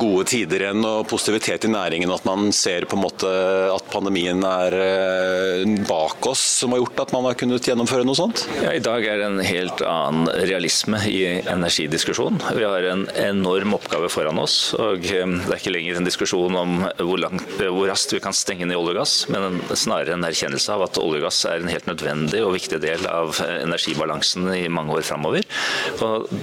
gode 0.00 0.24
tider 0.30 0.64
igjen 0.64 0.84
og 0.86 1.04
positivitet 1.10 1.66
i 1.66 1.70
næringen, 1.72 2.12
at 2.14 2.24
man 2.24 2.48
ser 2.56 2.86
på 2.88 2.96
en 2.96 3.02
måte 3.04 3.28
at 3.68 3.88
pandemien 3.92 4.40
er 4.46 4.76
eh, 4.80 5.72
bak 5.88 6.24
oss, 6.30 6.40
som 6.62 6.72
har 6.72 6.80
gjort 6.80 7.02
at 7.04 7.12
man 7.12 7.26
har 7.28 7.36
kunnet 7.38 7.68
gjennomføre 7.68 8.06
noe 8.08 8.16
sånt? 8.16 8.46
Ja, 8.62 8.72
I 8.72 8.82
dag 8.82 9.04
er 9.04 9.20
det 9.20 9.28
en 9.28 9.42
helt 9.44 9.82
annen 9.84 10.30
realisme 10.48 11.02
i 11.08 11.20
energidiskusjonen. 11.40 12.40
Vi 12.56 12.64
har 12.64 12.88
en 12.88 13.04
enorm 13.20 13.76
oppgave 13.76 14.08
foran 14.12 14.40
oss. 14.40 14.56
og 14.78 15.04
eh, 15.04 15.36
Det 15.44 15.50
er 15.52 15.60
ikke 15.60 15.74
lenger 15.76 16.00
en 16.00 16.08
diskusjon 16.08 16.58
om 16.58 16.74
hvor, 16.96 17.20
langt, 17.20 17.44
hvor 17.60 17.90
raskt 17.90 18.16
vi 18.16 18.22
kan 18.24 18.36
stenge 18.36 18.68
ned 18.68 18.78
olje 18.78 18.96
og 18.96 19.02
gass, 19.02 19.16
men 19.32 19.60
snarere 19.76 20.16
en 20.16 20.26
erkjennelse 20.28 20.72
av 20.72 20.86
at 20.88 21.00
olje 21.02 21.20
og 21.20 21.28
gass 21.28 21.42
er 21.50 21.60
en 21.60 21.72
helt 21.72 21.90
nødvendig 21.90 22.40
og 22.40 22.56
viktig 22.56 22.80
del 22.82 23.04
av 23.10 23.36
energibalansen 23.60 24.48
i 24.56 24.64
mange 24.72 24.96
år 24.96 25.06
framover. 25.06 25.44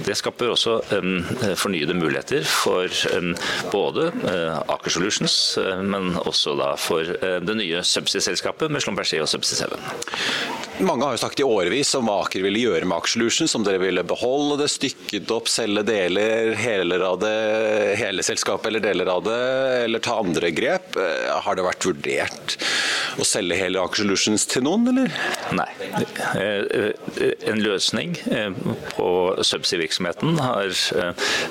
Det 0.06 0.16
skaper 0.18 0.54
også 0.54 0.78
fornyede 1.58 1.96
muligheter 1.96 2.44
for 2.46 2.90
um, 3.16 3.32
både 3.72 4.10
uh, 4.24 4.60
Aker 4.76 4.96
Solutions, 4.96 5.36
men 5.82 6.14
også 6.20 6.54
da 6.58 6.72
for 6.80 7.06
eh, 7.06 7.38
det 7.44 7.56
nye 7.58 7.82
subsea-selskapet 7.86 8.72
med 8.72 8.82
Schlumberger 8.82 9.24
og 9.24 9.30
Subsea 9.30 9.68
7. 9.70 10.84
Mange 10.86 11.04
har 11.04 11.16
jo 11.16 11.20
sagt 11.20 11.40
i 11.42 11.44
årevis 11.44 11.92
om 11.98 12.08
hva 12.08 12.22
Aker 12.24 12.44
ville 12.44 12.62
gjøre 12.62 12.88
med 12.88 12.96
Aker 12.96 13.14
Solutions, 13.14 13.54
om 13.58 13.64
dere 13.66 13.82
ville 13.82 14.04
beholde 14.06 14.62
det, 14.62 14.70
stykket 14.72 15.32
opp, 15.34 15.50
selge 15.52 15.84
deler, 15.88 16.54
heler 16.56 17.04
av 17.04 17.18
det, 17.20 17.34
hele 18.00 18.24
selskapet 18.24 18.70
eller 18.70 18.84
deler 18.84 19.10
av 19.12 19.24
det, 19.26 19.40
eller 19.84 20.04
ta 20.04 20.16
andre 20.22 20.52
grep. 20.56 20.96
Eh, 20.96 21.28
har 21.44 21.58
det 21.58 21.66
vært 21.66 21.88
vurdert 21.90 22.56
å 23.20 23.26
selge 23.28 23.58
hele 23.60 23.82
Aker 23.82 24.04
Solutions 24.04 24.48
til 24.48 24.64
noen, 24.66 24.88
eller? 24.94 25.12
Nei. 25.56 25.68
Eh, 26.38 26.92
en 27.50 27.62
løsning 27.62 28.14
på 28.94 29.10
subsea-virksomheten 29.44 30.38
har 30.40 30.74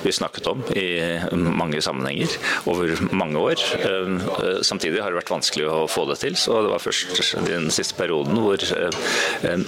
vi 0.02 0.12
snakket 0.12 0.46
om 0.50 0.62
i 0.76 1.18
mange 1.36 1.80
sammenhenger 1.84 2.36
over 2.70 2.94
mange 3.14 3.38
år. 3.38 3.62
Eh, 3.84 4.62
samtidig 4.62 5.02
har 5.02 5.12
det 5.12 5.20
vært 5.20 5.32
vanskelig 5.32 5.66
å 5.70 5.86
få 5.90 6.06
det 6.10 6.18
til, 6.22 6.36
så 6.38 6.60
det 6.64 6.72
var 6.72 6.82
først 6.82 7.34
den 7.46 7.70
siste 7.74 7.96
perioden 7.98 8.40
hvor 8.40 8.60
eh, 8.60 9.64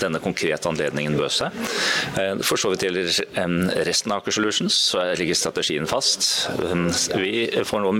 denne 0.00 0.20
konkrete 0.22 0.70
anledningen 0.70 1.18
bød 1.18 1.34
seg. 1.38 1.58
Eh, 2.20 2.42
for 2.46 2.60
så 2.60 2.72
vidt 2.72 2.86
gjelder 2.86 3.82
resten 3.88 4.12
av 4.12 4.22
Aker 4.22 4.36
Solutions, 4.36 4.76
så 4.92 5.04
ligger 5.18 5.38
strategien 5.38 5.88
fast. 5.90 6.28
Vi 7.16 7.46
får 7.66 7.84
nå 7.84 7.92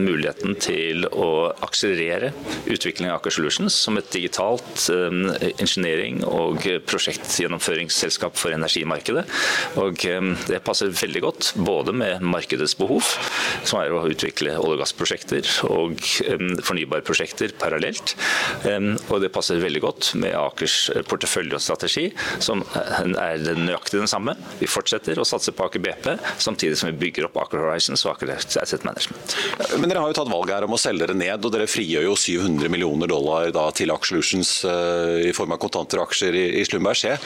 muligheten 0.00 0.56
til 0.62 1.06
å 1.10 1.50
akselerere 1.64 2.32
utviklingen 2.66 3.12
av 3.12 3.20
Aker 3.20 3.34
Solutions 3.34 3.76
som 3.86 3.98
et 4.00 4.10
digitalt 4.14 4.86
ingeniering- 5.58 6.22
og 6.28 6.64
prosjektgjennomføringsselskap 6.88 8.38
for 8.38 8.54
energimarkedet. 8.54 9.24
Og 9.80 10.04
det 10.48 10.62
passer 10.66 10.92
veldig 10.94 11.24
godt 11.24 11.52
både 11.56 11.94
med 11.96 12.24
markedets 12.24 12.76
behov, 12.78 13.06
som 13.64 13.80
er 13.80 13.94
å 13.94 14.04
utvikle 14.08 14.54
olje- 14.58 14.74
og 14.74 14.82
gassprosjekter, 14.82 15.48
og 15.70 16.00
fornybarprosjekter 16.66 17.54
parallelt. 17.60 18.14
Og 18.64 19.20
det 19.22 19.32
passer 19.34 19.62
veldig 19.62 19.82
godt 19.84 20.10
med 20.20 20.34
Akers 20.38 20.90
portefølje 21.08 21.58
og 21.58 21.64
strategi, 21.64 22.08
som 22.42 22.64
er 22.74 23.42
nøyaktig 23.58 24.00
den 24.00 24.10
samme. 24.10 24.36
Vi 24.60 24.68
fortsetter 24.70 25.18
å 25.20 25.26
satse 25.28 25.54
på 25.54 25.68
Aker 25.68 25.82
BP, 25.84 26.10
samtidig 26.42 26.78
som 26.80 26.90
vi 26.90 26.98
bygger 27.06 27.28
opp 27.28 27.38
Aker 27.44 27.62
Horizons 27.64 28.04
og 28.06 28.14
Aker 28.14 28.34
Asset 28.36 28.86
Management. 28.86 29.36
Men 29.78 29.90
dere 29.90 30.02
har 30.02 30.12
jo 30.12 30.18
tatt 30.18 30.32
valget 30.32 30.56
her 30.58 30.68
om 30.68 30.76
å 30.76 30.80
selge 30.80 31.06
dere 31.06 31.18
ned, 31.18 31.44
og 31.44 31.54
dere 31.54 31.70
frigjør 31.70 32.08
jo 32.10 32.16
700 32.18 32.72
millioner 32.72 33.10
dollar 33.10 33.50
da, 33.54 33.68
til 33.76 33.92
Aker 33.94 34.14
Solutions 34.14 34.56
uh, 34.68 35.13
i 35.30 35.32
form 35.36 35.54
av 35.54 35.60
kontanter 35.62 36.00
og 36.00 36.08
aksjer 36.08 36.36
i, 36.38 36.44
i 36.60 36.64
Slumberg 36.68 36.98
skje. 36.98 37.16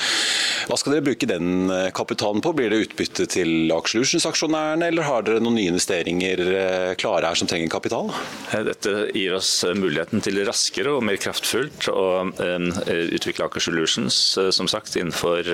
Hva 0.69 0.79
skal 0.79 0.97
dere 0.97 1.07
bruke 1.09 1.29
den 1.29 1.73
eh, 1.73 1.89
kapitalen 1.97 2.45
på? 2.45 2.55
Blir 2.57 2.73
det 2.73 2.83
utbytte 2.87 3.29
til 3.31 3.73
Aker 3.75 3.97
Solutions-aksjonærene, 3.97 4.91
eller 4.91 5.09
har 5.09 5.27
dere 5.27 5.43
noen 5.43 5.59
nye 5.59 5.73
investeringer 5.73 6.43
uh, 6.49 6.93
klare 6.99 7.31
her 7.31 7.39
som 7.39 7.49
trenger 7.51 7.71
kapital? 7.73 8.13
Eh, 8.53 8.65
dette 8.67 8.95
gir 9.15 9.35
oss 9.37 9.51
muligheten 9.77 10.23
til 10.25 10.41
raskere 10.49 10.95
og 10.97 11.05
mer 11.07 11.19
kraftfullt 11.21 11.89
å 11.93 12.07
eh, 12.43 13.09
utvikle 13.17 13.49
Aker 13.49 13.65
Solutions 13.65 14.19
eh, 14.41 14.51
som 14.55 14.69
sagt, 14.71 14.97
innenfor 14.99 15.47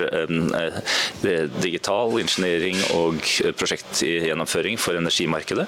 digital 1.61 2.15
ingeniering 2.19 2.77
og 2.95 3.19
prosjektgjennomføring 3.59 4.77
for 4.81 4.97
energimarkedet. 4.97 5.65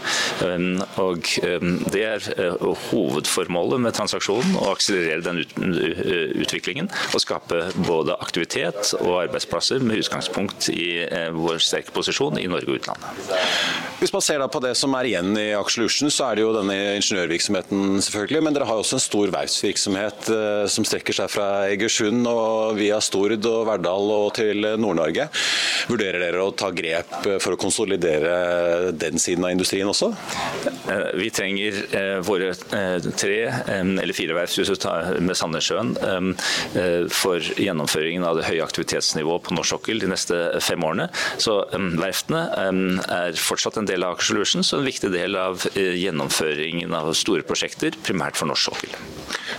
Og 1.03 1.29
Det 1.93 2.03
er 2.03 2.27
hovedformålet 2.89 3.83
med 3.83 3.95
transaksjonen, 3.97 4.55
å 4.59 4.71
akselerere 4.73 5.23
den 5.25 5.43
utviklingen 5.43 6.56
og 7.13 7.21
skape 7.23 7.61
både 7.87 8.15
aktivitet 8.21 8.93
og 9.01 9.23
arbeidsplasser 9.25 9.83
med 9.83 10.01
utgangspunkt 10.03 10.69
i 10.73 11.05
vår 11.35 11.61
sterke 11.63 11.93
posisjon 11.95 12.39
i 12.41 12.47
Norge 12.49 12.71
og 12.71 12.79
utlandet. 12.81 13.35
Hvis 13.97 14.13
man 14.13 14.21
ser 14.21 14.43
på 14.53 14.61
det 14.61 14.75
som 14.77 14.93
er 14.93 15.09
igjen 15.09 15.31
i 15.39 15.47
Axolution, 15.57 16.11
så 16.13 16.27
er 16.27 16.37
det 16.37 16.43
jo 16.45 16.53
denne 16.53 16.75
ingeniørvirksomheten 16.99 17.97
selvfølgelig, 18.05 18.43
men 18.45 18.55
dere 18.55 18.67
har 18.69 18.81
også 18.81 18.99
en 18.99 19.03
stor 19.03 19.33
verftsvirksomhet 19.33 20.29
som 20.69 20.85
strekker 20.85 21.17
seg 21.17 21.31
fra 21.33 21.47
Egersund 21.71 22.27
og 22.29 22.77
via 22.77 22.99
Stord 23.03 23.47
og 23.49 23.65
Verdal 23.67 24.13
og 24.13 24.27
til 24.37 24.67
Nord-Norge. 24.77 25.27
Vurderer 25.89 26.21
dere 26.27 26.45
å 26.45 26.53
ta 26.57 26.69
grep 26.75 27.15
for 27.41 27.55
å 27.55 27.59
konsolidere 27.59 28.91
den 28.97 29.17
siden 29.21 29.45
av 29.47 29.55
industrien 29.55 29.89
også? 29.89 30.11
Eh, 30.87 31.09
vi 31.19 31.29
trenger 31.33 31.79
eh, 31.97 32.17
våre 32.25 32.51
eh, 32.51 33.09
tre 33.17 33.39
eller 33.67 34.15
fire 34.15 34.35
verft 34.37 34.59
med 35.23 35.37
Sandnessjøen 35.37 35.93
for 37.13 37.43
gjennomføringen 37.57 38.25
av 38.27 38.39
det 38.39 38.47
høye 38.47 38.63
aktivitetsnivået 38.65 39.47
på 39.47 39.55
norsk 39.57 39.75
sokkel 39.75 40.01
de 40.01 40.09
neste 40.11 40.37
fem 40.63 40.83
årene. 40.85 41.09
Så 41.41 41.59
verftene 41.99 42.43
er 42.55 43.37
fortsatt 43.39 43.79
en 43.81 43.89
del 43.89 44.05
av 44.05 44.15
Aker 44.15 44.31
Solutions 44.31 44.73
og 44.73 44.81
en 44.81 44.89
viktig 44.89 45.11
del 45.13 45.37
av 45.39 45.65
gjennomføringen 45.75 46.93
av 46.97 47.11
store 47.17 47.45
prosjekter, 47.47 47.97
primært 48.07 48.39
for 48.39 48.49
norsk 48.49 48.71
sokkel. 48.71 48.97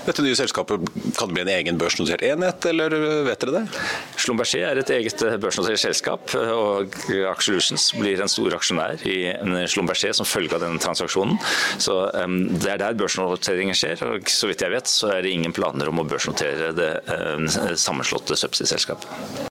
Dette 0.07 0.23
nye 0.25 0.37
selskapet, 0.39 0.85
kan 1.19 1.33
bli 1.33 1.43
en 1.43 1.51
egen 1.53 1.79
børsnotert 1.81 2.23
enhet, 2.25 2.65
eller 2.71 2.95
vet 3.27 3.43
dere 3.43 3.55
det? 3.59 3.81
Schlumberger 4.21 4.65
er 4.71 4.81
et 4.81 4.93
eget 4.95 5.25
børsnotert 5.43 5.81
selskap, 5.83 6.33
og 6.35 6.95
Aker 7.13 7.45
Solutions 7.45 7.91
blir 7.99 8.23
en 8.23 8.31
stor 8.33 8.57
aksjonær 8.57 9.05
i 9.09 9.19
Schlumberger 9.69 10.17
som 10.17 10.29
følge 10.29 10.57
av 10.57 10.65
denne 10.65 10.81
transaksjonen. 10.83 11.37
Så 11.83 11.99
Det 12.09 12.71
er 12.73 12.81
der 12.81 12.97
børsnoteringen 12.99 13.77
skjer, 13.77 14.01
og 14.07 14.31
så 14.33 14.49
vidt 14.49 14.65
jeg 14.65 14.73
vet 14.73 14.89
så 14.91 15.13
er 15.13 15.25
det 15.25 15.35
ingen 15.35 15.55
planer 15.57 15.91
om 15.91 16.01
å 16.03 16.07
børsnotere 16.09 16.73
det 16.79 16.93
um, 17.11 17.47
sammenslåtte 17.77 18.39
subsea-selskapet. 18.39 19.49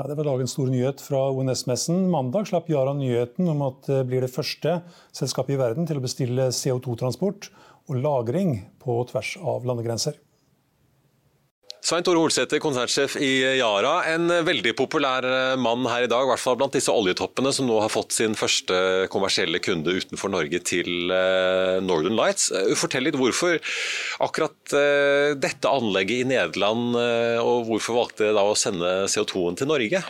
Ja, 0.00 0.06
det 0.08 0.16
var 0.16 0.24
dagens 0.24 0.54
store 0.56 0.72
nyhet 0.72 1.02
fra 1.04 1.26
ONS-messen. 1.28 2.06
Mandag 2.08 2.46
slapp 2.48 2.70
Yara 2.72 2.94
nyheten 2.96 3.50
om 3.52 3.60
at 3.66 3.84
det 3.84 3.98
blir 4.08 4.24
det 4.24 4.32
første 4.32 4.78
selskapet 5.12 5.58
i 5.58 5.60
verden 5.60 5.84
til 5.88 6.00
å 6.00 6.04
bestille 6.04 6.46
CO2-transport 6.56 7.50
og 7.90 7.98
lagring 8.00 8.54
på 8.80 8.96
tvers 9.10 9.34
av 9.44 9.68
landegrenser. 9.68 10.16
Svein 11.80 12.04
Tore 12.04 12.20
Holsæter, 12.20 12.60
konsernsjef 12.60 13.14
i 13.24 13.56
Yara. 13.56 14.02
En 14.12 14.28
veldig 14.44 14.74
populær 14.76 15.24
eh, 15.24 15.54
mann 15.56 15.86
her 15.88 16.04
i 16.04 16.10
dag, 16.12 16.26
i 16.26 16.28
hvert 16.28 16.42
fall 16.42 16.58
blant 16.60 16.76
disse 16.76 16.92
oljetoppene 16.92 17.54
som 17.56 17.64
nå 17.70 17.78
har 17.80 17.88
fått 17.92 18.12
sin 18.12 18.36
første 18.36 19.08
kommersielle 19.12 19.62
kunde 19.64 19.94
utenfor 19.96 20.32
Norge 20.34 20.60
til 20.68 21.08
eh, 21.08 21.78
Northern 21.80 22.18
Lights. 22.20 22.50
Eh, 22.52 22.74
fortell 22.76 23.08
litt 23.08 23.16
hvorfor 23.16 23.56
akkurat 24.20 24.76
dette 25.40 25.70
anlegget 25.72 26.22
i 26.22 26.28
Nederland, 26.28 26.94
og 27.42 27.64
hvorfor 27.66 27.96
valgte 27.96 28.26
dere 28.26 28.36
da 28.36 28.44
å 28.46 28.58
sende 28.58 28.90
CO2-en 29.10 29.56
til 29.58 29.70
Norge? 29.70 30.02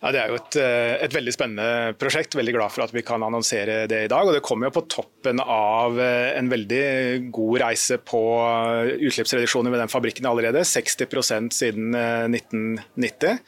Ja, 0.00 0.12
Det 0.14 0.20
er 0.22 0.30
jo 0.32 0.38
et, 0.38 0.56
eh, 0.56 0.94
et, 1.04 1.12
veldig 1.12 1.32
spennende 1.34 1.94
prosjekt. 2.00 2.32
Veldig 2.32 2.54
glad 2.56 2.72
for 2.72 2.86
at 2.86 2.92
vi 2.94 3.02
kan 3.04 3.20
annonsere 3.20 3.86
det 3.86 4.04
i 4.06 4.08
dag. 4.08 4.24
og 4.24 4.32
Det 4.32 4.40
kommer 4.40 4.68
jo 4.68 4.80
på 4.80 4.86
toppen 4.88 5.40
av 5.44 5.98
eh, 6.00 6.38
en 6.38 6.48
veldig 6.48 7.28
god 7.30 7.60
reise 7.60 7.98
på 8.00 8.22
eh, 8.40 8.96
utslippsreduksjoner 8.96 9.70
ved 9.70 9.82
den 9.82 9.92
fabrikken 9.92 10.24
allerede. 10.24 10.64
60% 10.64 11.52
siden 11.52 11.92
1990. 11.92 13.44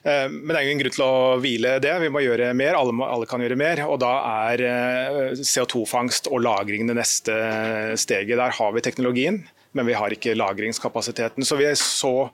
Men 0.00 0.48
det 0.48 0.56
er 0.56 0.64
ingen 0.64 0.80
grunn 0.80 0.94
til 0.96 1.04
å 1.04 1.36
hvile 1.42 1.74
det. 1.84 1.92
Vi 2.00 2.08
må 2.08 2.24
gjøre 2.24 2.54
mer. 2.56 2.78
Alle, 2.78 2.96
må, 2.96 3.04
alle 3.04 3.28
kan 3.28 3.44
gjøre 3.44 3.60
mer. 3.60 3.84
og 3.84 4.00
Da 4.00 4.14
er 4.48 5.36
CO2-fangst 5.36 6.30
og 6.32 6.40
lagring 6.46 6.88
det 6.88 6.96
neste 6.96 7.36
steget. 8.00 8.40
Der 8.40 8.56
har 8.56 8.72
vi 8.72 8.80
teknologien, 8.80 9.42
men 9.76 9.84
vi 9.84 9.98
har 10.00 10.16
ikke 10.16 10.32
lagringskapasiteten. 10.32 11.44
Så 11.44 11.60
vi 11.60 11.68
så 11.76 12.30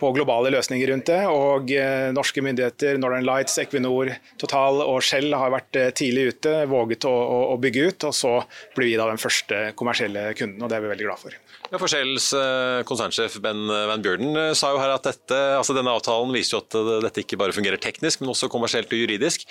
på 0.00 0.12
globale 0.16 0.52
løsninger 0.54 0.92
rundt 0.92 1.10
det. 1.10 1.20
og 1.28 1.72
eh, 1.74 2.08
Norske 2.16 2.42
myndigheter, 2.44 2.98
Northern 3.00 3.26
Lights, 3.26 3.58
Equinor, 3.62 4.12
Total 4.40 4.82
og 4.84 5.00
Shell 5.04 5.34
har 5.36 5.52
vært 5.54 5.80
eh, 5.80 5.92
tidlig 5.96 6.30
ute, 6.34 6.54
våget 6.70 7.06
å, 7.08 7.12
å, 7.12 7.40
å 7.54 7.58
bygge 7.60 7.88
ut. 7.90 8.08
og 8.08 8.16
Så 8.16 8.34
blir 8.76 8.90
vi 8.92 8.98
da 9.00 9.10
den 9.10 9.20
første 9.20 9.70
kommersielle 9.78 10.30
kunden, 10.38 10.62
og 10.62 10.70
det 10.70 10.78
er 10.78 10.86
vi 10.86 10.94
veldig 10.94 11.10
glad 11.10 11.24
for. 11.26 11.40
Ja, 11.70 11.78
Forskjells 11.78 12.32
eh, 12.34 12.80
konsernsjef 12.88 13.36
Ben 13.44 13.68
Van 13.70 14.02
Bjørden 14.02 14.34
sa 14.58 14.72
jo 14.74 14.80
her 14.82 14.90
at 14.94 15.06
dette, 15.06 15.38
altså 15.54 15.76
denne 15.76 15.92
avtalen 15.94 16.32
viser 16.34 16.56
jo 16.56 16.62
at 16.64 17.04
dette 17.06 17.22
ikke 17.22 17.38
bare 17.38 17.54
fungerer 17.54 17.78
teknisk, 17.78 18.20
men 18.22 18.32
også 18.32 18.50
kommersielt 18.50 18.90
og 18.90 18.98
juridisk. 18.98 19.46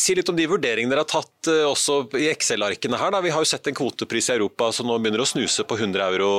Si 0.00 0.16
litt 0.16 0.28
om 0.32 0.38
de 0.38 0.48
vurderingene 0.48 0.94
dere 0.94 1.04
har 1.04 1.10
tatt 1.10 1.50
også 1.68 1.98
i 2.16 2.30
Excel-arkene 2.30 2.96
her. 3.00 3.12
Da. 3.12 3.20
Vi 3.24 3.34
har 3.34 3.44
jo 3.44 3.50
sett 3.50 3.68
en 3.68 3.76
kvotepris 3.76 4.30
i 4.30 4.36
Europa 4.38 4.70
som 4.72 4.88
nå 4.88 4.96
begynner 4.96 5.22
å 5.22 5.28
snuse 5.28 5.66
på 5.68 5.76
100 5.76 6.06
euro 6.06 6.30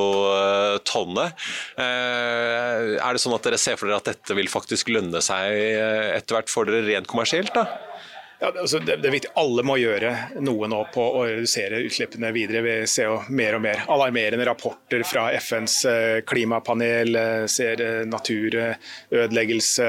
tonnet. 0.88 1.38
Er 1.78 3.14
det 3.14 3.22
sånn 3.22 3.36
at 3.38 3.46
dere 3.46 3.62
ser 3.62 3.78
for 3.78 3.90
dere 3.90 4.02
at 4.02 4.10
dette 4.10 4.38
vil 4.38 4.50
faktisk 4.52 4.90
lønne 4.94 5.22
seg 5.24 5.54
eh, 5.54 6.16
etter 6.18 6.38
hvert 6.38 6.52
for 6.52 6.68
dere 6.68 6.86
rent 6.88 7.10
kommersielt? 7.10 7.54
da? 7.56 7.68
Ja, 8.40 8.52
altså 8.62 8.80
det, 8.80 9.00
det, 9.02 9.08
er 9.10 9.14
viktig. 9.16 9.32
Alle 9.42 9.64
må 9.66 9.80
gjøre 9.82 10.12
noe 10.46 10.68
nå 10.70 10.84
på 10.94 11.02
å 11.02 11.24
redusere 11.26 11.80
utslippene 11.88 12.30
videre. 12.36 12.62
Vi 12.62 12.76
ser 12.90 13.10
jo 13.10 13.16
mer 13.34 13.58
og 13.58 13.64
mer 13.66 13.82
alarmerende 13.90 14.46
rapporter 14.46 15.02
fra 15.10 15.32
FNs 15.40 15.78
eh, 15.90 16.18
klimapanel. 16.28 17.18
Eh, 17.18 17.46
ser 17.50 17.82
naturødeleggelse, 18.12 19.88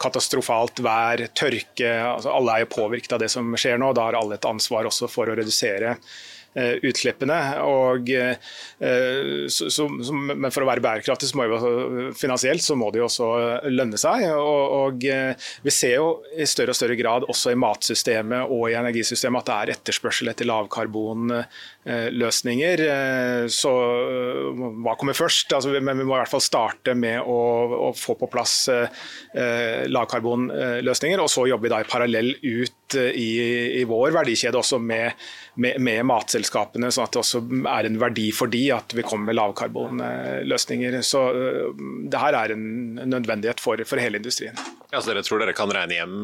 katastrofalt 0.00 0.84
vær, 0.84 1.24
tørke. 1.32 1.94
Altså 2.10 2.34
alle 2.34 2.58
er 2.58 2.66
jo 2.66 2.74
påvirket 2.76 3.16
av 3.16 3.24
det 3.24 3.30
som 3.32 3.56
skjer 3.56 3.80
nå. 3.80 3.94
Da 3.96 4.10
har 4.10 4.20
alle 4.20 4.36
et 4.36 4.50
ansvar 4.50 4.90
også 4.90 5.08
for 5.08 5.32
å 5.32 5.38
redusere 5.40 5.96
Eh, 5.96 6.39
utslippene. 6.58 7.38
Og, 7.62 8.10
eh, 8.10 9.46
så, 9.48 9.70
så, 9.70 9.86
men 9.88 10.50
for 10.50 10.64
å 10.64 10.70
være 10.70 10.84
bærekraftig 10.84 11.30
så 11.30 11.46
jo, 11.46 12.10
finansielt 12.16 12.64
så 12.64 12.76
må 12.78 12.90
det 12.90 13.02
jo 13.02 13.08
også 13.08 13.30
lønne 13.70 14.00
seg. 14.00 14.26
Og, 14.34 14.76
og, 14.80 15.06
eh, 15.06 15.50
vi 15.62 15.74
ser 15.74 15.96
jo 15.98 16.08
i 16.34 16.48
større 16.48 16.74
og 16.74 16.80
større 16.80 16.98
grad 16.98 17.28
også 17.30 17.54
i 17.54 17.60
matsystemet 17.60 18.50
og 18.50 18.68
i 18.70 18.78
energisystemet 18.78 19.44
at 19.44 19.50
det 19.50 19.58
er 19.58 19.76
etterspørsel 19.78 20.32
etter 20.32 20.48
lavkarbon 20.50 21.38
Eh, 21.84 22.10
løsninger. 22.12 22.80
Eh, 22.84 23.46
så 23.48 23.70
eh, 23.72 24.58
hva 24.84 24.92
kommer 25.00 25.16
først? 25.16 25.48
Altså, 25.56 25.72
men 25.80 25.96
vi 25.96 26.04
må 26.04 26.12
i 26.12 26.18
hvert 26.20 26.28
fall 26.28 26.42
starte 26.44 26.92
med 26.92 27.24
å, 27.24 27.38
å 27.88 27.92
få 27.96 28.18
på 28.20 28.28
plass 28.28 28.68
lavkarbonløsninger. 29.88 31.22
Og 31.24 31.30
så 31.32 31.46
jobber 31.48 31.64
vi 31.66 31.72
da 31.72 31.80
i 31.80 31.88
parallell 31.88 32.34
ut 32.36 32.74
i, 32.98 33.30
i 33.80 33.84
vår 33.88 34.14
verdikjede 34.16 34.58
også 34.60 34.80
med, 34.82 35.16
med, 35.60 35.78
med, 35.82 36.02
matselskapene, 36.10 36.90
sånn 36.92 37.08
at 37.08 37.16
det 37.16 37.22
også 37.22 37.42
er 37.70 37.88
en 37.88 38.00
verdi 38.02 38.28
for 38.34 38.52
de 38.52 38.64
at 38.74 38.94
vi 38.96 39.06
kommer 39.06 39.30
med 39.30 39.38
lavkarbonløsninger. 39.40 41.00
Så 41.06 41.24
det 42.10 42.22
her 42.22 42.38
er 42.42 42.54
en 42.56 43.00
nødvendighet 43.10 43.62
for, 43.62 43.80
for 43.88 44.02
hele 44.02 44.20
industrien. 44.22 44.58
Ja, 44.90 45.00
så 45.00 45.12
Dere 45.12 45.22
tror 45.26 45.42
dere 45.42 45.54
kan 45.56 45.70
regne 45.70 46.00
hjem 46.00 46.16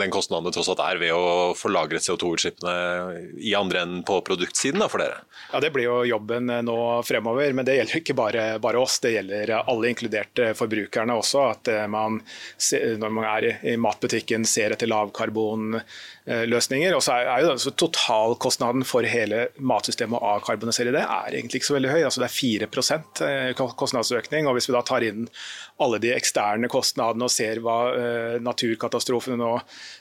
den 0.00 0.12
kostnaden 0.12 0.48
det 0.48 0.56
tross 0.56 0.70
alt 0.72 0.82
er 0.84 1.00
ved 1.00 1.14
å 1.16 1.52
få 1.56 1.72
lagret 1.72 2.04
CO2-utslippene 2.04 2.74
i 3.40 3.54
andre 3.56 3.86
enn 3.86 4.02
på 4.06 4.20
produktsiden? 4.26 4.82
da, 4.82 4.90
for 4.92 5.02
dere? 5.02 5.22
Ja, 5.52 5.60
Det 5.60 5.70
blir 5.70 5.84
jo 5.84 6.04
jobben 6.04 6.50
eh, 6.50 6.62
nå 6.64 6.76
fremover. 7.06 7.52
Men 7.52 7.66
det 7.68 7.76
gjelder 7.76 8.00
ikke 8.00 8.16
bare, 8.16 8.44
bare 8.62 8.80
oss, 8.80 8.98
det 9.04 9.14
gjelder 9.16 9.54
alle, 9.60 9.90
inkludert 9.90 10.42
eh, 10.42 10.52
forbrukerne 10.56 11.16
også. 11.18 11.44
At 11.52 11.70
eh, 11.72 11.86
man 11.90 12.20
når 13.02 13.12
man 13.12 13.26
er 13.28 13.48
i 13.68 13.76
matbutikken 13.80 14.46
ser 14.48 14.74
etter 14.74 14.90
lavkarbonløsninger. 14.90 16.96
Og 16.96 17.04
så 17.04 17.18
er 17.18 17.44
jo 17.44 17.52
altså, 17.54 17.74
Totalkostnaden 17.82 18.86
for 18.88 19.06
hele 19.08 19.38
matsystemet 19.58 20.18
å 20.18 20.36
avkarbonisere 20.36 20.94
det 20.94 21.04
er 21.04 21.36
egentlig 21.36 21.60
ikke 21.60 21.70
så 21.72 21.78
veldig 21.78 21.92
høy. 21.92 22.00
altså 22.06 22.22
Det 22.22 22.30
er 22.30 22.38
4% 22.38 23.22
kostnadsøkning. 23.76 24.48
og 24.48 24.56
Hvis 24.56 24.70
vi 24.70 24.76
da 24.76 24.84
tar 24.86 25.06
inn 25.06 25.26
alle 25.82 26.00
de 26.02 26.12
eksterne 26.14 26.70
kostnadene 26.72 27.28
og 27.28 27.32
ser 27.32 27.60
hva 27.64 27.78
naturkatastrofene 28.42 29.36
nå 29.40 29.52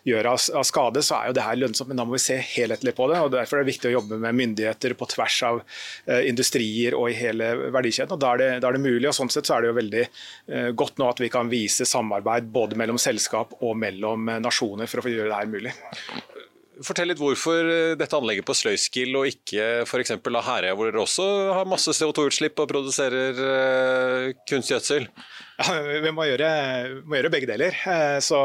gjør 0.07 0.31
av, 0.33 0.39
skade, 0.67 1.03
så 1.05 1.17
er 1.17 1.29
jo 1.29 1.35
det 1.37 1.45
her 1.45 1.59
lønnsomt. 1.59 1.89
Men 1.91 2.01
da 2.01 2.05
må 2.07 2.15
vi 2.15 2.23
se 2.23 2.37
helhetlig 2.53 2.93
på 2.97 3.07
det. 3.11 3.19
og 3.21 3.31
Derfor 3.33 3.59
er 3.59 3.65
det 3.65 3.73
viktig 3.73 3.91
å 3.91 3.95
jobbe 3.97 4.19
med 4.21 4.37
myndigheter 4.37 4.95
på 4.97 5.07
tvers 5.11 5.39
av 5.47 5.61
eh, 5.61 6.27
industrier 6.29 6.97
og 6.97 7.09
i 7.11 7.17
hele 7.17 7.51
verdikjeden. 7.73 8.15
og 8.15 8.21
da 8.21 8.33
er, 8.33 8.41
det, 8.41 8.49
da 8.63 8.69
er, 8.69 8.77
det, 8.77 8.83
mulig. 8.85 9.07
og 9.09 9.17
Sånn 9.17 9.31
sett 9.33 9.49
så 9.49 9.57
er 9.57 9.63
det 9.63 9.71
jo 9.71 9.79
veldig 9.79 10.03
eh, 10.05 10.69
godt 10.77 11.01
nå 11.01 11.09
at 11.11 11.21
vi 11.23 11.31
kan 11.33 11.51
vise 11.51 11.87
samarbeid 11.87 12.49
både 12.53 12.79
mellom 12.79 12.99
selskap 13.01 13.55
og 13.61 13.75
mellom 13.79 14.29
eh, 14.29 14.41
nasjoner 14.43 14.89
for 14.91 15.03
å 15.03 15.13
gjøre 15.13 15.31
det 15.31 15.39
her 15.39 15.51
mulig. 15.51 15.75
Fortell 16.81 17.11
litt 17.11 17.19
hvorfor 17.21 17.67
dette 17.99 18.17
anlegget 18.17 18.47
på 18.47 18.55
Sløyskill 18.57 19.13
og 19.19 19.27
ikke 19.29 19.83
f.eks. 19.83 20.15
Herøya, 20.17 20.73
hvor 20.73 20.87
dere 20.87 21.03
også 21.03 21.27
har 21.53 21.69
masse 21.69 21.93
CO2-utslipp 21.93 22.57
og 22.63 22.71
produserer 22.71 23.37
kunstgjødsel? 24.49 25.05
Vi 26.03 26.11
må 26.13 26.25
gjøre, 26.27 26.49
må 27.05 27.17
gjøre, 27.17 27.31
begge 27.33 27.49
deler. 27.49 27.75
Eh, 27.87 28.17
så, 28.23 28.43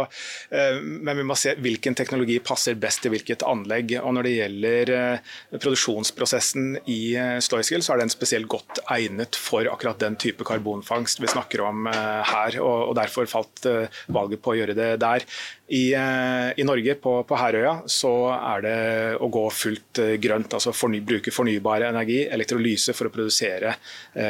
eh, 0.50 0.78
men 0.80 1.16
vi 1.20 1.26
må 1.26 1.36
se 1.38 1.54
hvilken 1.62 1.96
teknologi 1.98 2.38
passer 2.44 2.78
best 2.80 3.02
til 3.04 3.14
hvilket 3.14 3.44
anlegg. 3.46 3.96
Og 4.02 4.14
Når 4.16 4.26
det 4.26 4.34
gjelder 4.34 4.94
eh, 4.96 5.34
produksjonsprosessen 5.56 6.80
i 6.92 7.00
Sluiskill, 7.44 7.84
så 7.84 7.94
er 7.94 8.04
den 8.04 8.12
spesielt 8.12 8.48
godt 8.50 8.80
egnet 8.92 9.38
for 9.38 9.68
akkurat 9.70 10.00
den 10.02 10.18
type 10.20 10.46
karbonfangst 10.46 11.22
vi 11.22 11.30
snakker 11.30 11.64
om 11.66 11.86
her. 11.86 12.58
og 12.62 12.94
Derfor 12.98 13.28
falt 13.30 13.66
valget 14.12 14.42
på 14.42 14.52
å 14.52 14.58
gjøre 14.58 14.76
det 14.76 14.90
der. 15.02 15.24
I, 15.66 15.90
I 15.98 16.64
Norge, 16.66 16.94
på, 17.02 17.12
på, 17.26 17.38
Herøya, 17.40 17.72
så 17.90 18.12
er 18.36 18.62
det 18.62 18.76
å 19.22 19.28
gå 19.32 19.42
fullt 19.50 20.00
grønt. 20.22 20.54
altså 20.54 20.72
forny, 20.76 21.00
Bruke 21.06 21.32
fornybar 21.34 21.88
energi, 21.88 22.20
elektrolyse, 22.30 22.94
for 22.94 23.08
å 23.08 23.14
produsere 23.14 23.74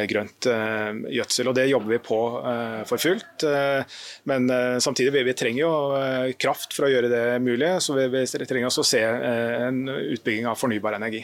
grønt 0.09 0.49
gjødsel. 0.49 1.51
og 1.51 1.57
Det 1.59 1.67
jobber 1.69 1.93
vi 1.93 2.01
på 2.07 2.21
for 2.85 3.01
fullt. 3.01 3.43
Eh, 3.43 3.99
men 4.29 4.49
eh, 4.49 4.77
samtidig 4.83 5.13
vi, 5.15 5.23
vi 5.29 5.37
trenger 5.37 5.63
jo 5.63 5.71
eh, 5.97 6.33
kraft 6.39 6.75
for 6.75 6.87
å 6.87 6.91
gjøre 6.91 7.11
det 7.11 7.25
mulig. 7.43 7.77
Så 7.83 7.97
vi 7.97 8.25
trenger 8.45 8.69
også 8.69 8.85
å 8.85 8.91
se 8.91 9.03
en 9.03 9.87
utbygging 9.87 10.49
av 10.49 10.59
fornybar 10.59 10.99
energi. 10.99 11.23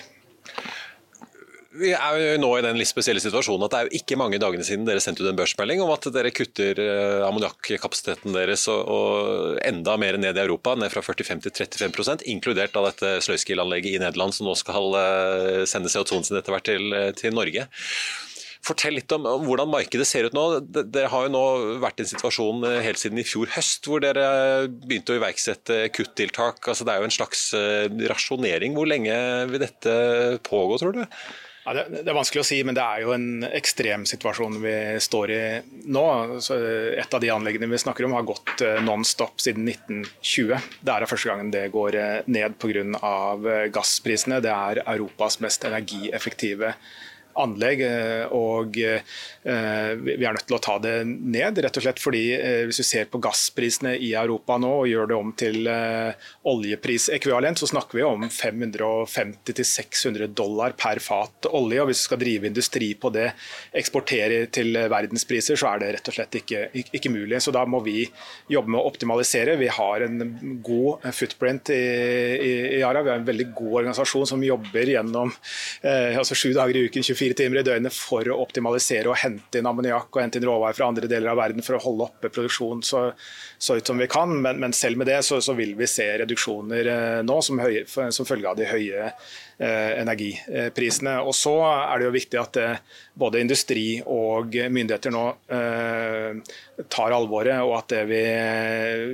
Vi 1.73 1.89
er 1.89 2.17
jo 2.21 2.33
nå 2.37 2.49
i 2.53 2.61
den 2.61 2.77
litt 2.77 2.85
spesielle 2.85 3.21
situasjonen 3.23 3.63
at 3.65 3.73
det 3.73 3.77
er 3.79 3.87
jo 3.87 3.97
ikke 3.97 4.17
mange 4.21 4.37
dagene 4.37 4.61
siden 4.61 4.83
dere 4.85 5.01
sendte 5.01 5.23
ut 5.25 5.31
en 5.31 5.39
børsmelding 5.39 5.79
om 5.81 5.89
at 5.89 6.05
dere 6.13 6.29
kutter 6.29 6.77
ammoniakkapasiteten 7.25 8.35
deres 8.35 8.67
og, 8.69 8.91
og, 8.93 9.55
enda 9.65 9.95
mer 9.97 10.19
ned 10.21 10.37
i 10.37 10.43
Europa, 10.43 10.75
ned 10.77 10.93
fra 10.93 11.01
45 11.01 11.41
til 11.47 11.65
35 11.89 12.27
inkludert 12.29 12.77
av 12.77 12.91
dette 12.91 13.15
sløyskill-anlegget 13.25 13.97
i 13.97 14.03
Nederland 14.05 14.37
som 14.37 14.45
nå 14.45 14.53
skal 14.59 14.93
sende 15.65 15.89
CO2-en 15.89 16.29
sin 16.29 16.37
etter 16.37 16.53
hvert 16.53 16.69
til, 16.69 16.93
til 17.17 17.33
Norge. 17.33 17.65
Fortell 18.63 18.95
litt 18.95 19.12
om 19.12 19.26
hvordan 19.43 19.67
markedet 19.67 20.06
ser 20.08 20.30
ut 20.30 20.36
nå. 20.36 20.43
Dere 20.71 21.10
har 21.12 21.26
jo 21.26 21.32
nå 21.34 21.43
vært 21.84 21.99
i 21.99 22.06
en 22.06 22.12
situasjon 22.13 22.63
eh, 22.69 22.80
helt 22.86 23.02
siden 23.02 23.19
i 23.19 23.26
fjor 23.28 23.52
høst 23.58 23.89
hvor 23.89 24.04
dere 24.04 24.69
begynte 24.71 25.12
å 25.12 25.19
iverksette 25.19 25.89
kuttiltak. 25.91 26.62
Altså, 26.63 26.88
det 26.88 26.93
er 26.93 27.04
jo 27.04 27.10
en 27.10 27.17
slags 27.17 27.49
eh, 27.60 27.89
rasjonering. 28.08 28.78
Hvor 28.78 28.88
lenge 28.88 29.17
vil 29.52 29.65
dette 29.65 29.97
pågå, 30.47 30.80
tror 30.80 30.95
du? 30.95 31.04
Ja, 31.63 31.76
det, 31.76 31.86
det, 31.91 32.08
er 32.08 32.15
vanskelig 32.15 32.43
å 32.43 32.47
si, 32.47 32.62
men 32.63 32.76
det 32.76 32.84
er 32.84 33.04
jo 33.04 33.12
en 33.15 33.43
ekstrem 33.52 34.08
situasjon 34.08 34.58
vi 34.63 34.80
står 35.04 35.36
i 35.36 35.43
nå. 35.91 36.08
Så 36.43 36.63
et 36.95 37.19
av 37.19 37.23
de 37.23 37.36
anleggene 37.36 37.67
vi 37.71 37.84
snakker 37.84 38.08
om 38.08 38.15
har 38.15 38.28
gått 38.32 38.63
eh, 38.63 38.80
non 38.88 39.04
stop 39.08 39.43
siden 39.43 39.67
1920. 39.76 40.76
Det 40.80 40.95
er 40.95 41.12
første 41.12 41.34
gangen 41.34 41.52
det 41.52 41.67
går 41.76 41.99
ned 42.32 42.62
pga. 42.63 43.15
gassprisene. 43.76 44.39
Det 44.43 44.56
er 44.56 44.86
Europas 44.88 45.43
mest 45.43 45.67
energieffektive 45.67 46.78
anlegg. 47.39 47.81
Eh, 47.85 48.25
og 48.33 48.77
eh, 48.79 49.01
vi 49.97 50.25
er 50.25 50.33
nødt 50.35 50.47
til 50.49 50.55
å 50.57 50.61
ta 50.63 50.77
det 50.83 51.05
ned, 51.07 51.59
rett 51.63 51.77
og 51.79 51.83
slett 51.85 52.01
fordi 52.01 52.23
eh, 52.35 52.63
hvis 52.67 52.79
vi 52.81 52.85
ser 52.87 53.05
på 53.11 53.21
gassprisene 53.23 53.93
i 53.97 54.13
Europa 54.19 54.57
nå 54.61 54.71
og 54.83 54.89
gjør 54.89 55.05
det 55.11 55.17
om 55.17 55.31
til 55.37 55.67
oljeprisekvivalent, 56.49 57.59
så 57.61 57.67
snakker 57.69 57.97
vi 57.99 58.03
om 58.07 58.21
550-600 58.27 60.27
dollar 60.35 60.71
per 60.79 60.99
fat 61.03 61.45
olje. 61.51 61.81
og 61.81 61.87
Hvis 61.89 62.01
vi 62.03 62.09
skal 62.09 62.21
drive 62.23 62.49
industri 62.49 62.89
på 62.99 63.07
det, 63.13 63.29
eksportere 63.83 64.37
til 64.53 64.69
verdenspriser, 64.91 65.55
så 65.59 65.65
er 65.73 65.77
det 65.83 65.93
rett 65.97 66.09
og 66.11 66.15
slett 66.17 66.33
ikke, 66.41 66.59
ikke 66.83 67.13
mulig. 67.13 67.37
Så 67.43 67.51
da 67.55 67.63
må 67.69 67.79
vi 67.85 67.99
jobbe 68.51 68.69
med 68.73 68.81
å 68.81 68.89
optimalisere. 68.89 69.59
Vi 69.59 69.69
har 69.71 69.97
en 70.05 70.15
god 70.65 70.93
footprint 71.15 71.65
i, 71.73 71.79
i, 71.79 72.53
i 72.77 72.79
Yara. 72.81 73.03
Vi 73.05 73.11
har 73.13 73.19
en 73.21 73.27
veldig 73.27 73.49
god 73.55 73.73
organisasjon 73.83 74.27
som 74.33 74.45
jobber 74.45 74.85
gjennom 74.93 75.29
eh, 75.81 76.19
altså 76.19 76.35
sju 76.37 76.51
dager 76.55 76.77
i 76.77 76.85
uken, 76.87 77.03
24 77.05 77.22
24 77.23 77.38
timer 77.39 77.62
i 77.62 77.65
døgnet 77.65 77.95
for 77.95 78.27
å 78.29 78.39
optimalisere 78.43 79.12
og 79.12 79.19
hente 79.21 79.59
inn 79.59 79.69
ammoniakk 79.69 80.09
og 80.12 80.21
hente 80.21 80.39
inn 80.39 80.47
råvarer 80.47 80.77
fra 80.77 80.89
andre 80.91 81.09
deler 81.09 81.31
av 81.31 81.39
verden 81.39 81.65
for 81.65 81.77
å 81.77 81.83
holde 81.83 82.07
oppe 82.09 82.31
produksjonen 82.33 82.83
så, 82.86 83.05
så 83.57 83.77
ut 83.79 83.88
som 83.88 84.01
vi 84.01 84.09
kan. 84.12 84.36
Men, 84.43 84.59
men 84.63 84.75
selv 84.75 84.99
med 84.99 85.09
det 85.12 85.21
så, 85.27 85.39
så, 85.43 85.55
vil 85.57 85.75
vi 85.79 85.88
se 85.89 86.07
reduksjoner 86.23 86.91
eh, 86.93 87.19
nå 87.25 87.39
som, 87.45 87.62
høye, 87.63 87.86
som 87.88 88.27
følge 88.27 88.51
av 88.51 88.59
de 88.59 88.69
høye 88.69 89.12
Eh, 89.63 90.01
energiprisene. 90.01 91.19
Og 91.21 91.36
så 91.38 91.51
er 91.62 91.99
det 92.01 92.07
jo 92.07 92.13
viktig 92.15 92.38
at 92.41 92.57
eh, 92.57 92.79
både 93.13 93.38
industri 93.43 93.99
og 94.01 94.55
myndigheter 94.73 95.13
nå 95.13 95.27
eh, 95.53 96.55
tar 96.89 97.13
alvoret, 97.13 97.62
og 97.62 97.75
at 97.77 97.93
vi 98.09 98.23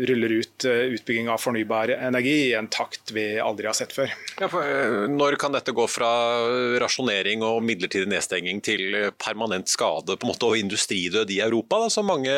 ruller 0.07 0.37
ut 0.39 0.63
utbygging 0.63 1.27
av 1.27 1.43
fornybar 1.43 1.91
energi 1.97 2.37
i 2.45 2.55
en 2.55 2.69
takt 2.71 3.11
vi 3.11 3.33
aldri 3.43 3.67
har 3.67 3.75
sett 3.75 3.91
før. 3.91 4.13
Ja, 4.39 4.47
når 5.11 5.35
kan 5.41 5.51
dette 5.51 5.75
gå 5.75 5.83
fra 5.91 6.07
rasjonering 6.79 7.43
og 7.43 7.59
midlertidig 7.67 7.98
nedstenging 8.07 8.61
til 8.63 8.95
permanent 9.19 9.71
skade 9.71 10.15
på 10.15 10.27
en 10.27 10.31
måte, 10.31 10.47
og 10.47 10.59
industridød 10.59 11.33
i 11.35 11.41
Europa, 11.43 11.81
da, 11.83 11.89
som 11.93 12.07
mange 12.09 12.33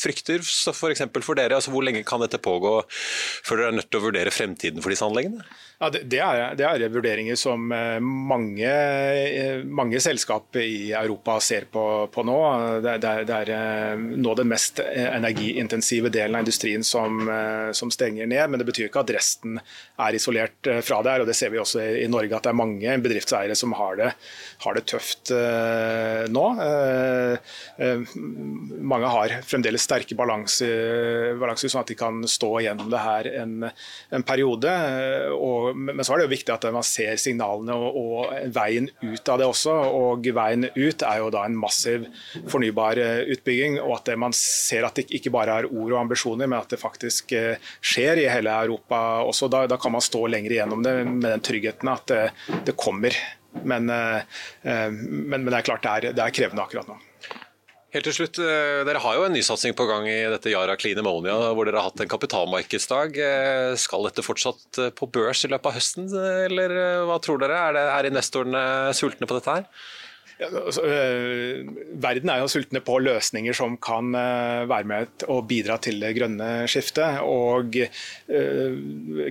frykter? 0.00 0.40
F.eks. 0.42 1.04
For, 1.12 1.26
for 1.26 1.38
dere, 1.38 1.58
altså, 1.58 1.74
hvor 1.74 1.84
lenge 1.84 2.04
kan 2.08 2.22
dette 2.24 2.40
pågå 2.42 2.78
før 2.88 3.60
dere 3.60 3.72
er 3.74 3.78
nødt 3.80 3.90
til 3.90 4.00
å 4.00 4.06
vurdere 4.06 4.34
fremtiden 4.34 4.82
for 4.84 4.94
disse 4.94 5.06
anleggene? 5.06 5.44
Ja, 5.82 5.88
det, 5.90 6.04
det, 6.06 6.18
er, 6.22 6.52
det, 6.54 6.62
er, 6.62 6.82
vurderinger 6.94 7.34
som 7.34 7.72
eh, 7.74 7.96
mange, 7.98 8.70
eh, 8.70 9.64
mange 9.66 9.98
selskap 9.98 10.54
i 10.62 10.92
Europa 10.94 11.40
ser 11.42 11.64
på, 11.74 11.82
på 12.06 12.22
nå. 12.22 12.36
Det, 12.84 12.92
det, 13.02 13.08
er, 13.10 13.24
det, 13.26 13.38
er, 13.40 13.50
eh, 13.56 14.04
nå 14.22 14.36
den 14.38 14.46
mest 14.52 14.78
energiintensive 14.78 16.12
delen 16.14 16.38
av 16.38 16.44
industrien 16.44 16.86
som, 16.86 17.26
som, 17.74 17.90
stenger 17.90 18.30
ned. 18.30 18.44
Men 18.52 18.62
det 18.62 18.68
betyr 18.68 18.86
ikke 18.86 19.02
at 19.02 19.10
resten 19.16 19.58
er 19.58 20.14
isolert 20.14 20.70
fra 20.86 21.00
det. 21.02 21.16
og 21.24 21.26
Det 21.26 21.34
ser 21.34 21.50
vi 21.50 21.58
også 21.58 21.82
i 22.04 22.06
Norge, 22.06 22.30
at 22.30 22.46
det 22.46 22.52
er 22.52 22.60
mange 22.60 22.94
bedriftseiere 23.02 23.58
som 23.58 23.74
har 23.74 23.98
det, 23.98 24.12
har 24.62 24.80
tøft 24.86 25.34
nå. 26.30 26.46
Mange 28.92 29.10
har 29.16 29.36
fremdeles 29.50 29.90
sterke 29.90 30.14
balanser, 30.14 31.42
sånn 31.66 31.82
at 31.82 31.90
de 31.90 31.98
kan 31.98 32.22
stå 32.30 32.54
gjennom 32.68 32.94
det 32.94 33.02
her 33.02 33.32
en, 33.42 33.58
en 34.14 34.28
periode. 34.30 34.78
og 35.34 35.71
men 35.74 36.04
så 36.04 36.14
er 36.14 36.22
det 36.22 36.26
jo 36.26 36.32
viktig 36.32 36.54
at 36.54 36.66
man 36.74 36.86
ser 36.86 37.18
signalene 37.20 37.74
og, 37.76 37.98
og, 37.98 38.32
veien 38.54 38.88
ut 39.02 39.32
av 39.32 39.40
det 39.40 39.48
også. 39.48 39.74
og 39.98 40.28
Veien 40.36 40.68
ut 40.68 41.04
er 41.08 41.20
jo 41.22 41.30
da 41.34 41.44
en 41.48 41.58
massiv 41.58 42.06
fornybar 42.52 43.00
eh, 43.02 43.78
og 43.82 43.94
At 43.96 44.12
man 44.18 44.34
ser 44.36 44.86
at 44.86 44.98
det 44.98 45.08
ikke 45.14 45.32
bare 45.34 45.60
er 45.60 45.70
ord 45.70 45.92
og 45.92 46.00
ambisjoner, 46.00 46.48
men 46.48 46.60
at 46.60 46.72
det 46.72 46.80
faktisk 46.80 47.32
eh, 47.36 47.70
skjer 47.80 48.22
i 48.22 48.28
hele 48.30 48.54
Europa 48.64 49.22
også. 49.26 49.50
Da, 49.52 49.66
da 49.70 49.78
kan 49.80 49.94
man 49.94 50.04
stå 50.04 50.26
lenger 50.30 50.56
igjennom 50.56 50.82
det 50.84 50.96
med 51.06 51.28
den 51.28 51.44
tryggheten 51.44 51.92
at 51.92 52.06
det, 52.10 52.24
det 52.68 52.76
kommer. 52.78 53.16
Men, 53.62 53.90
eh, 53.90 54.42
men, 54.62 55.40
men, 55.42 55.50
det 55.50 55.60
er 55.60 55.70
klart 55.72 55.84
det 55.84 55.94
er, 55.94 56.12
det 56.16 56.24
er 56.24 56.36
krevende 56.36 56.64
akkurat 56.64 56.88
nå. 56.88 56.98
Helt 57.92 58.06
til 58.08 58.14
slutt, 58.16 58.38
eh, 58.40 58.82
Dere 58.88 59.00
har 59.04 59.18
jo 59.18 59.24
en 59.26 59.34
nysatsing 59.36 59.74
på 59.76 59.84
gang 59.84 60.06
i 60.08 60.24
dette 60.32 60.48
Yara 60.48 60.78
Clean 60.80 60.96
Ammonia, 60.96 61.34
hvor 61.52 61.68
dere 61.68 61.76
har 61.76 61.90
hatt 61.90 62.00
en 62.00 62.08
kapitalmarkedsdag. 62.08 63.18
Eh, 63.20 63.72
skal 63.76 64.08
dette 64.08 64.24
fortsatt 64.24 64.78
eh, 64.80 64.88
på 64.96 65.10
børs 65.12 65.44
i 65.44 65.50
løpet 65.52 65.68
av 65.68 65.76
høsten, 65.76 66.06
eller 66.08 66.72
hva 67.04 67.18
tror 67.20 67.42
dere? 67.42 67.58
Er, 67.58 67.76
det, 67.76 67.82
er 67.92 68.08
investorene 68.08 68.62
sultne 68.96 69.28
på 69.28 69.36
dette 69.36 69.58
her? 69.58 69.68
Altså, 70.40 70.82
øh, 70.82 71.68
verden 72.02 72.30
er 72.32 72.42
jo 72.42 72.48
sultne 72.50 72.80
på 72.84 72.98
løsninger 73.02 73.54
som 73.56 73.76
kan 73.82 74.14
øh, 74.16 74.68
være 74.70 74.88
med 74.88 75.24
og 75.28 75.46
bidra 75.50 75.76
til 75.82 76.00
det 76.02 76.14
grønne 76.16 76.50
skiftet. 76.70 77.20
Og 77.22 77.76
øh, 77.76 78.76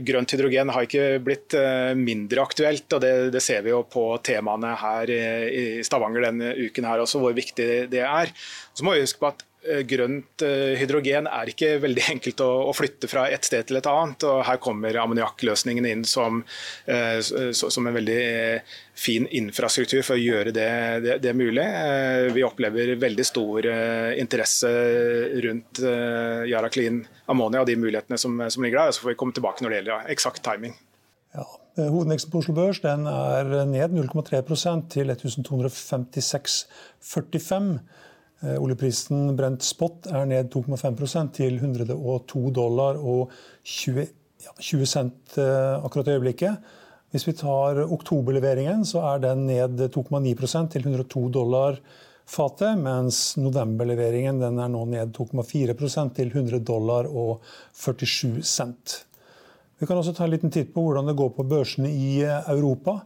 grønt 0.08 0.36
hydrogen 0.36 0.74
har 0.74 0.88
ikke 0.88 1.20
blitt 1.24 1.58
mindre 1.98 2.46
aktuelt, 2.46 2.88
og 2.94 3.04
det, 3.04 3.14
det, 3.34 3.44
ser 3.44 3.64
vi 3.66 3.74
jo 3.74 3.84
på 3.84 4.06
temaene 4.24 4.76
her 4.80 5.12
i, 5.12 5.84
Stavanger 5.84 6.30
denne 6.30 6.56
uken 6.68 6.88
her 6.88 7.04
også, 7.04 7.22
hvor 7.22 7.36
viktig 7.36 7.72
det 7.92 8.04
er. 8.06 8.32
Så 8.74 8.86
må 8.86 8.96
vi 8.96 9.06
huske 9.06 9.20
på 9.20 9.34
at 9.34 9.42
Eh, 9.42 9.51
grønt 9.86 10.42
eh, 10.46 10.74
hydrogen 10.80 11.28
er 11.30 11.50
ikke 11.52 11.76
veldig 11.84 12.04
enkelt 12.16 12.42
å, 12.46 12.72
flytte 12.76 13.08
fra 13.12 13.28
et 13.30 13.46
sted 13.46 13.64
til 13.70 13.78
et 13.78 13.88
annet. 13.90 14.24
og 14.28 14.44
Her 14.48 14.58
kommer 14.64 14.98
ammoniakkløsningen 15.04 15.86
inn 15.90 16.04
som, 16.08 16.44
eh, 16.90 17.20
som, 17.22 17.88
en 17.88 17.98
veldig 17.98 18.22
fin 18.98 19.28
infrastruktur 19.28 20.02
for 20.06 20.16
å 20.18 20.22
gjøre 20.22 20.52
det, 20.56 20.70
det, 21.06 21.14
det 21.24 21.34
mulig. 21.38 21.68
Vi 22.36 22.44
opplever 22.46 22.96
veldig 23.02 23.26
stor 23.26 23.66
interesse 24.20 24.70
rundt 25.46 25.80
Yara 25.82 26.70
Clean 26.70 27.08
Ammonia 27.32 27.62
og 27.64 27.70
de 27.70 27.76
mulighetene 27.80 28.18
som, 28.22 28.34
som 28.52 28.64
ligger 28.66 28.80
der. 28.84 28.92
Så 28.94 29.02
får 29.06 29.14
vi 29.14 29.20
komme 29.24 29.36
tilbake 29.38 29.62
når 29.64 29.70
det 29.72 29.78
gjelder 29.80 30.12
eksakt 30.14 30.42
timing. 30.46 30.74
Ja, 31.34 31.46
Hovedindeksen 31.80 32.32
på 32.34 32.40
Oslo 32.42 32.54
Børs 32.58 32.80
er 32.84 33.46
ned 33.70 33.90
0,3% 33.96 34.90
til 34.92 35.08
1256,45. 35.16 37.80
Eh, 38.42 38.58
oljeprisen 38.58 39.36
brent 39.38 39.62
spot 39.62 40.08
er 40.10 40.26
ned 40.26 40.48
2,5% 40.50 41.36
til 41.38 41.60
102 41.60 42.48
dollar 42.56 42.98
og 42.98 43.30
20, 43.62 44.08
ja, 44.42 44.54
20 44.58 44.90
cent 44.90 45.36
eh, 45.38 45.76
akkurat 45.78 46.10
i 46.10 46.16
øyeblikket. 46.16 46.72
Hvis 47.14 47.28
vi 47.28 47.36
tar 47.38 47.84
oktoberleveringen, 47.84 48.82
så 48.88 49.04
er 49.12 49.22
den 49.28 49.46
ned 49.46 49.84
2,9% 49.94 50.72
til 50.74 50.88
102 50.88 51.28
dollar 51.36 51.78
fatet, 52.26 52.80
mens 52.82 53.36
novemberleveringen 53.38 54.42
er 54.42 54.74
nå 54.74 54.86
ned 54.90 55.14
2,4% 55.14 56.16
til 56.18 56.34
100 56.34 56.64
dollar 56.66 57.10
og 57.12 57.44
47 57.78 58.42
cent. 58.42 59.02
Vi 59.78 59.86
kan 59.86 60.00
også 60.00 60.16
ta 60.18 60.26
en 60.26 60.34
liten 60.34 60.54
titt 60.54 60.74
på 60.74 60.82
hvordan 60.88 61.12
det 61.12 61.20
går 61.20 61.36
på 61.36 61.46
børsene 61.46 61.94
i 61.94 62.24
eh, 62.26 62.50
Europa. 62.56 63.04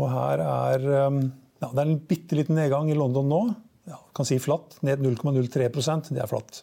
Og 0.00 0.08
her 0.10 0.42
er 0.42 0.86
ja, 1.62 1.68
det 1.68 1.76
er 1.78 1.84
en 1.86 2.00
bitte 2.08 2.34
liten 2.34 2.56
nedgang 2.58 2.88
i 2.90 2.96
London 2.98 3.28
nå. 3.30 3.44
Ja, 3.88 3.98
kan 4.14 4.28
si 4.28 4.38
flatt, 4.42 4.78
ned 4.86 5.02
0,03% 5.02 6.12
Det 6.12 6.22
er 6.22 6.30
flatt. 6.30 6.62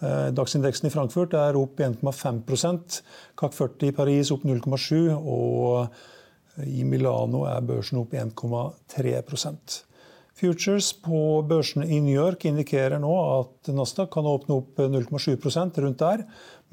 Eh, 0.00 0.28
Dagsindeksen 0.36 0.88
i 0.88 0.92
Frankfurt 0.94 1.34
er 1.38 1.58
opp 1.58 1.80
1,5% 1.80 3.00
CAC 3.38 3.56
40 3.60 3.88
i 3.88 3.96
Paris 3.96 4.34
opp 4.34 4.44
0,7 4.46 5.14
og 5.14 6.62
i 6.70 6.84
Milano 6.86 7.44
er 7.50 7.64
børsen 7.66 7.98
opp 7.98 8.14
1,3% 8.14 9.82
Futures 10.34 10.88
på 10.98 11.18
børsene 11.46 11.86
i 11.86 12.00
New 12.02 12.16
York 12.16 12.42
indikerer 12.48 12.98
nå 12.98 13.12
at 13.22 13.70
Nasdaq 13.70 14.10
kan 14.16 14.26
åpne 14.26 14.56
opp 14.58 14.80
0,7% 14.82 15.78
rundt 15.84 16.02
der, 16.02 16.24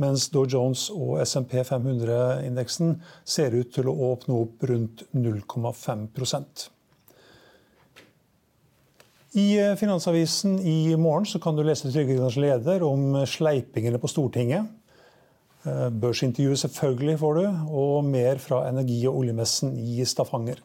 mens 0.02 0.26
Dow 0.34 0.48
Jones 0.50 0.88
og 0.96 1.20
SMP 1.22 1.60
500-indeksen 1.67 2.96
ser 3.22 3.54
ut 3.54 3.70
til 3.76 3.91
å 3.91 3.98
åpne 4.10 4.39
opp 4.41 4.65
rundt 4.65 5.06
0,5 5.13 6.08
i 9.38 9.48
eh, 9.60 9.76
Finansavisen 9.80 10.60
i 10.60 10.96
morgen 11.00 11.28
så 11.30 11.39
kan 11.39 11.56
du 11.56 11.63
lese 11.63 11.91
Trygve 11.91 12.30
leder 12.41 12.84
om 12.84 13.22
sleipingene 13.26 14.02
på 14.02 14.12
Stortinget. 14.12 14.78
Børsintervjuet 15.62 16.58
selvfølgelig 16.58 17.20
får 17.22 17.36
du, 17.38 17.44
og 17.70 18.06
mer 18.10 18.39
fra 18.41 18.63
energi- 18.65 19.06
og 19.06 19.20
oljemessen 19.20 19.76
i 19.78 20.02
Stavanger. 20.10 20.58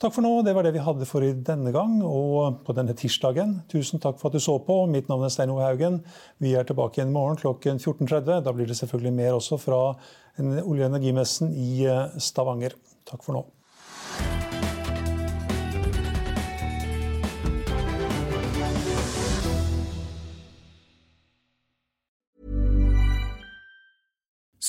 Takk 0.00 0.14
for 0.16 0.24
nå. 0.24 0.30
Det 0.40 0.54
var 0.56 0.64
det 0.64 0.72
vi 0.72 0.80
hadde 0.80 1.04
for 1.04 1.24
i 1.24 1.34
denne 1.44 1.74
gang 1.74 1.98
og 2.00 2.62
på 2.64 2.72
denne 2.76 2.94
tirsdagen. 2.96 3.58
Tusen 3.68 4.00
takk 4.00 4.16
for 4.16 4.30
at 4.30 4.38
du 4.38 4.40
så 4.40 4.54
på. 4.64 4.78
Mitt 4.88 5.10
navn 5.12 5.26
er 5.26 5.32
Stein 5.34 5.52
Ove 5.52 5.66
Haugen. 5.66 5.98
Vi 6.40 6.54
er 6.56 6.64
tilbake 6.64 6.96
igjen 6.96 7.12
i 7.12 7.16
morgen 7.18 7.36
klokken 7.36 7.76
14.30. 7.76 8.40
Da 8.46 8.54
blir 8.56 8.70
det 8.70 8.78
selvfølgelig 8.80 9.12
mer 9.18 9.36
også 9.36 9.60
fra 9.60 9.80
olje- 10.40 10.64
og 10.64 10.86
energimessen 10.88 11.52
i 11.52 11.84
eh, 11.84 12.16
Stavanger. 12.16 12.78
Takk 13.12 13.26
for 13.26 13.36
nå. 13.36 13.44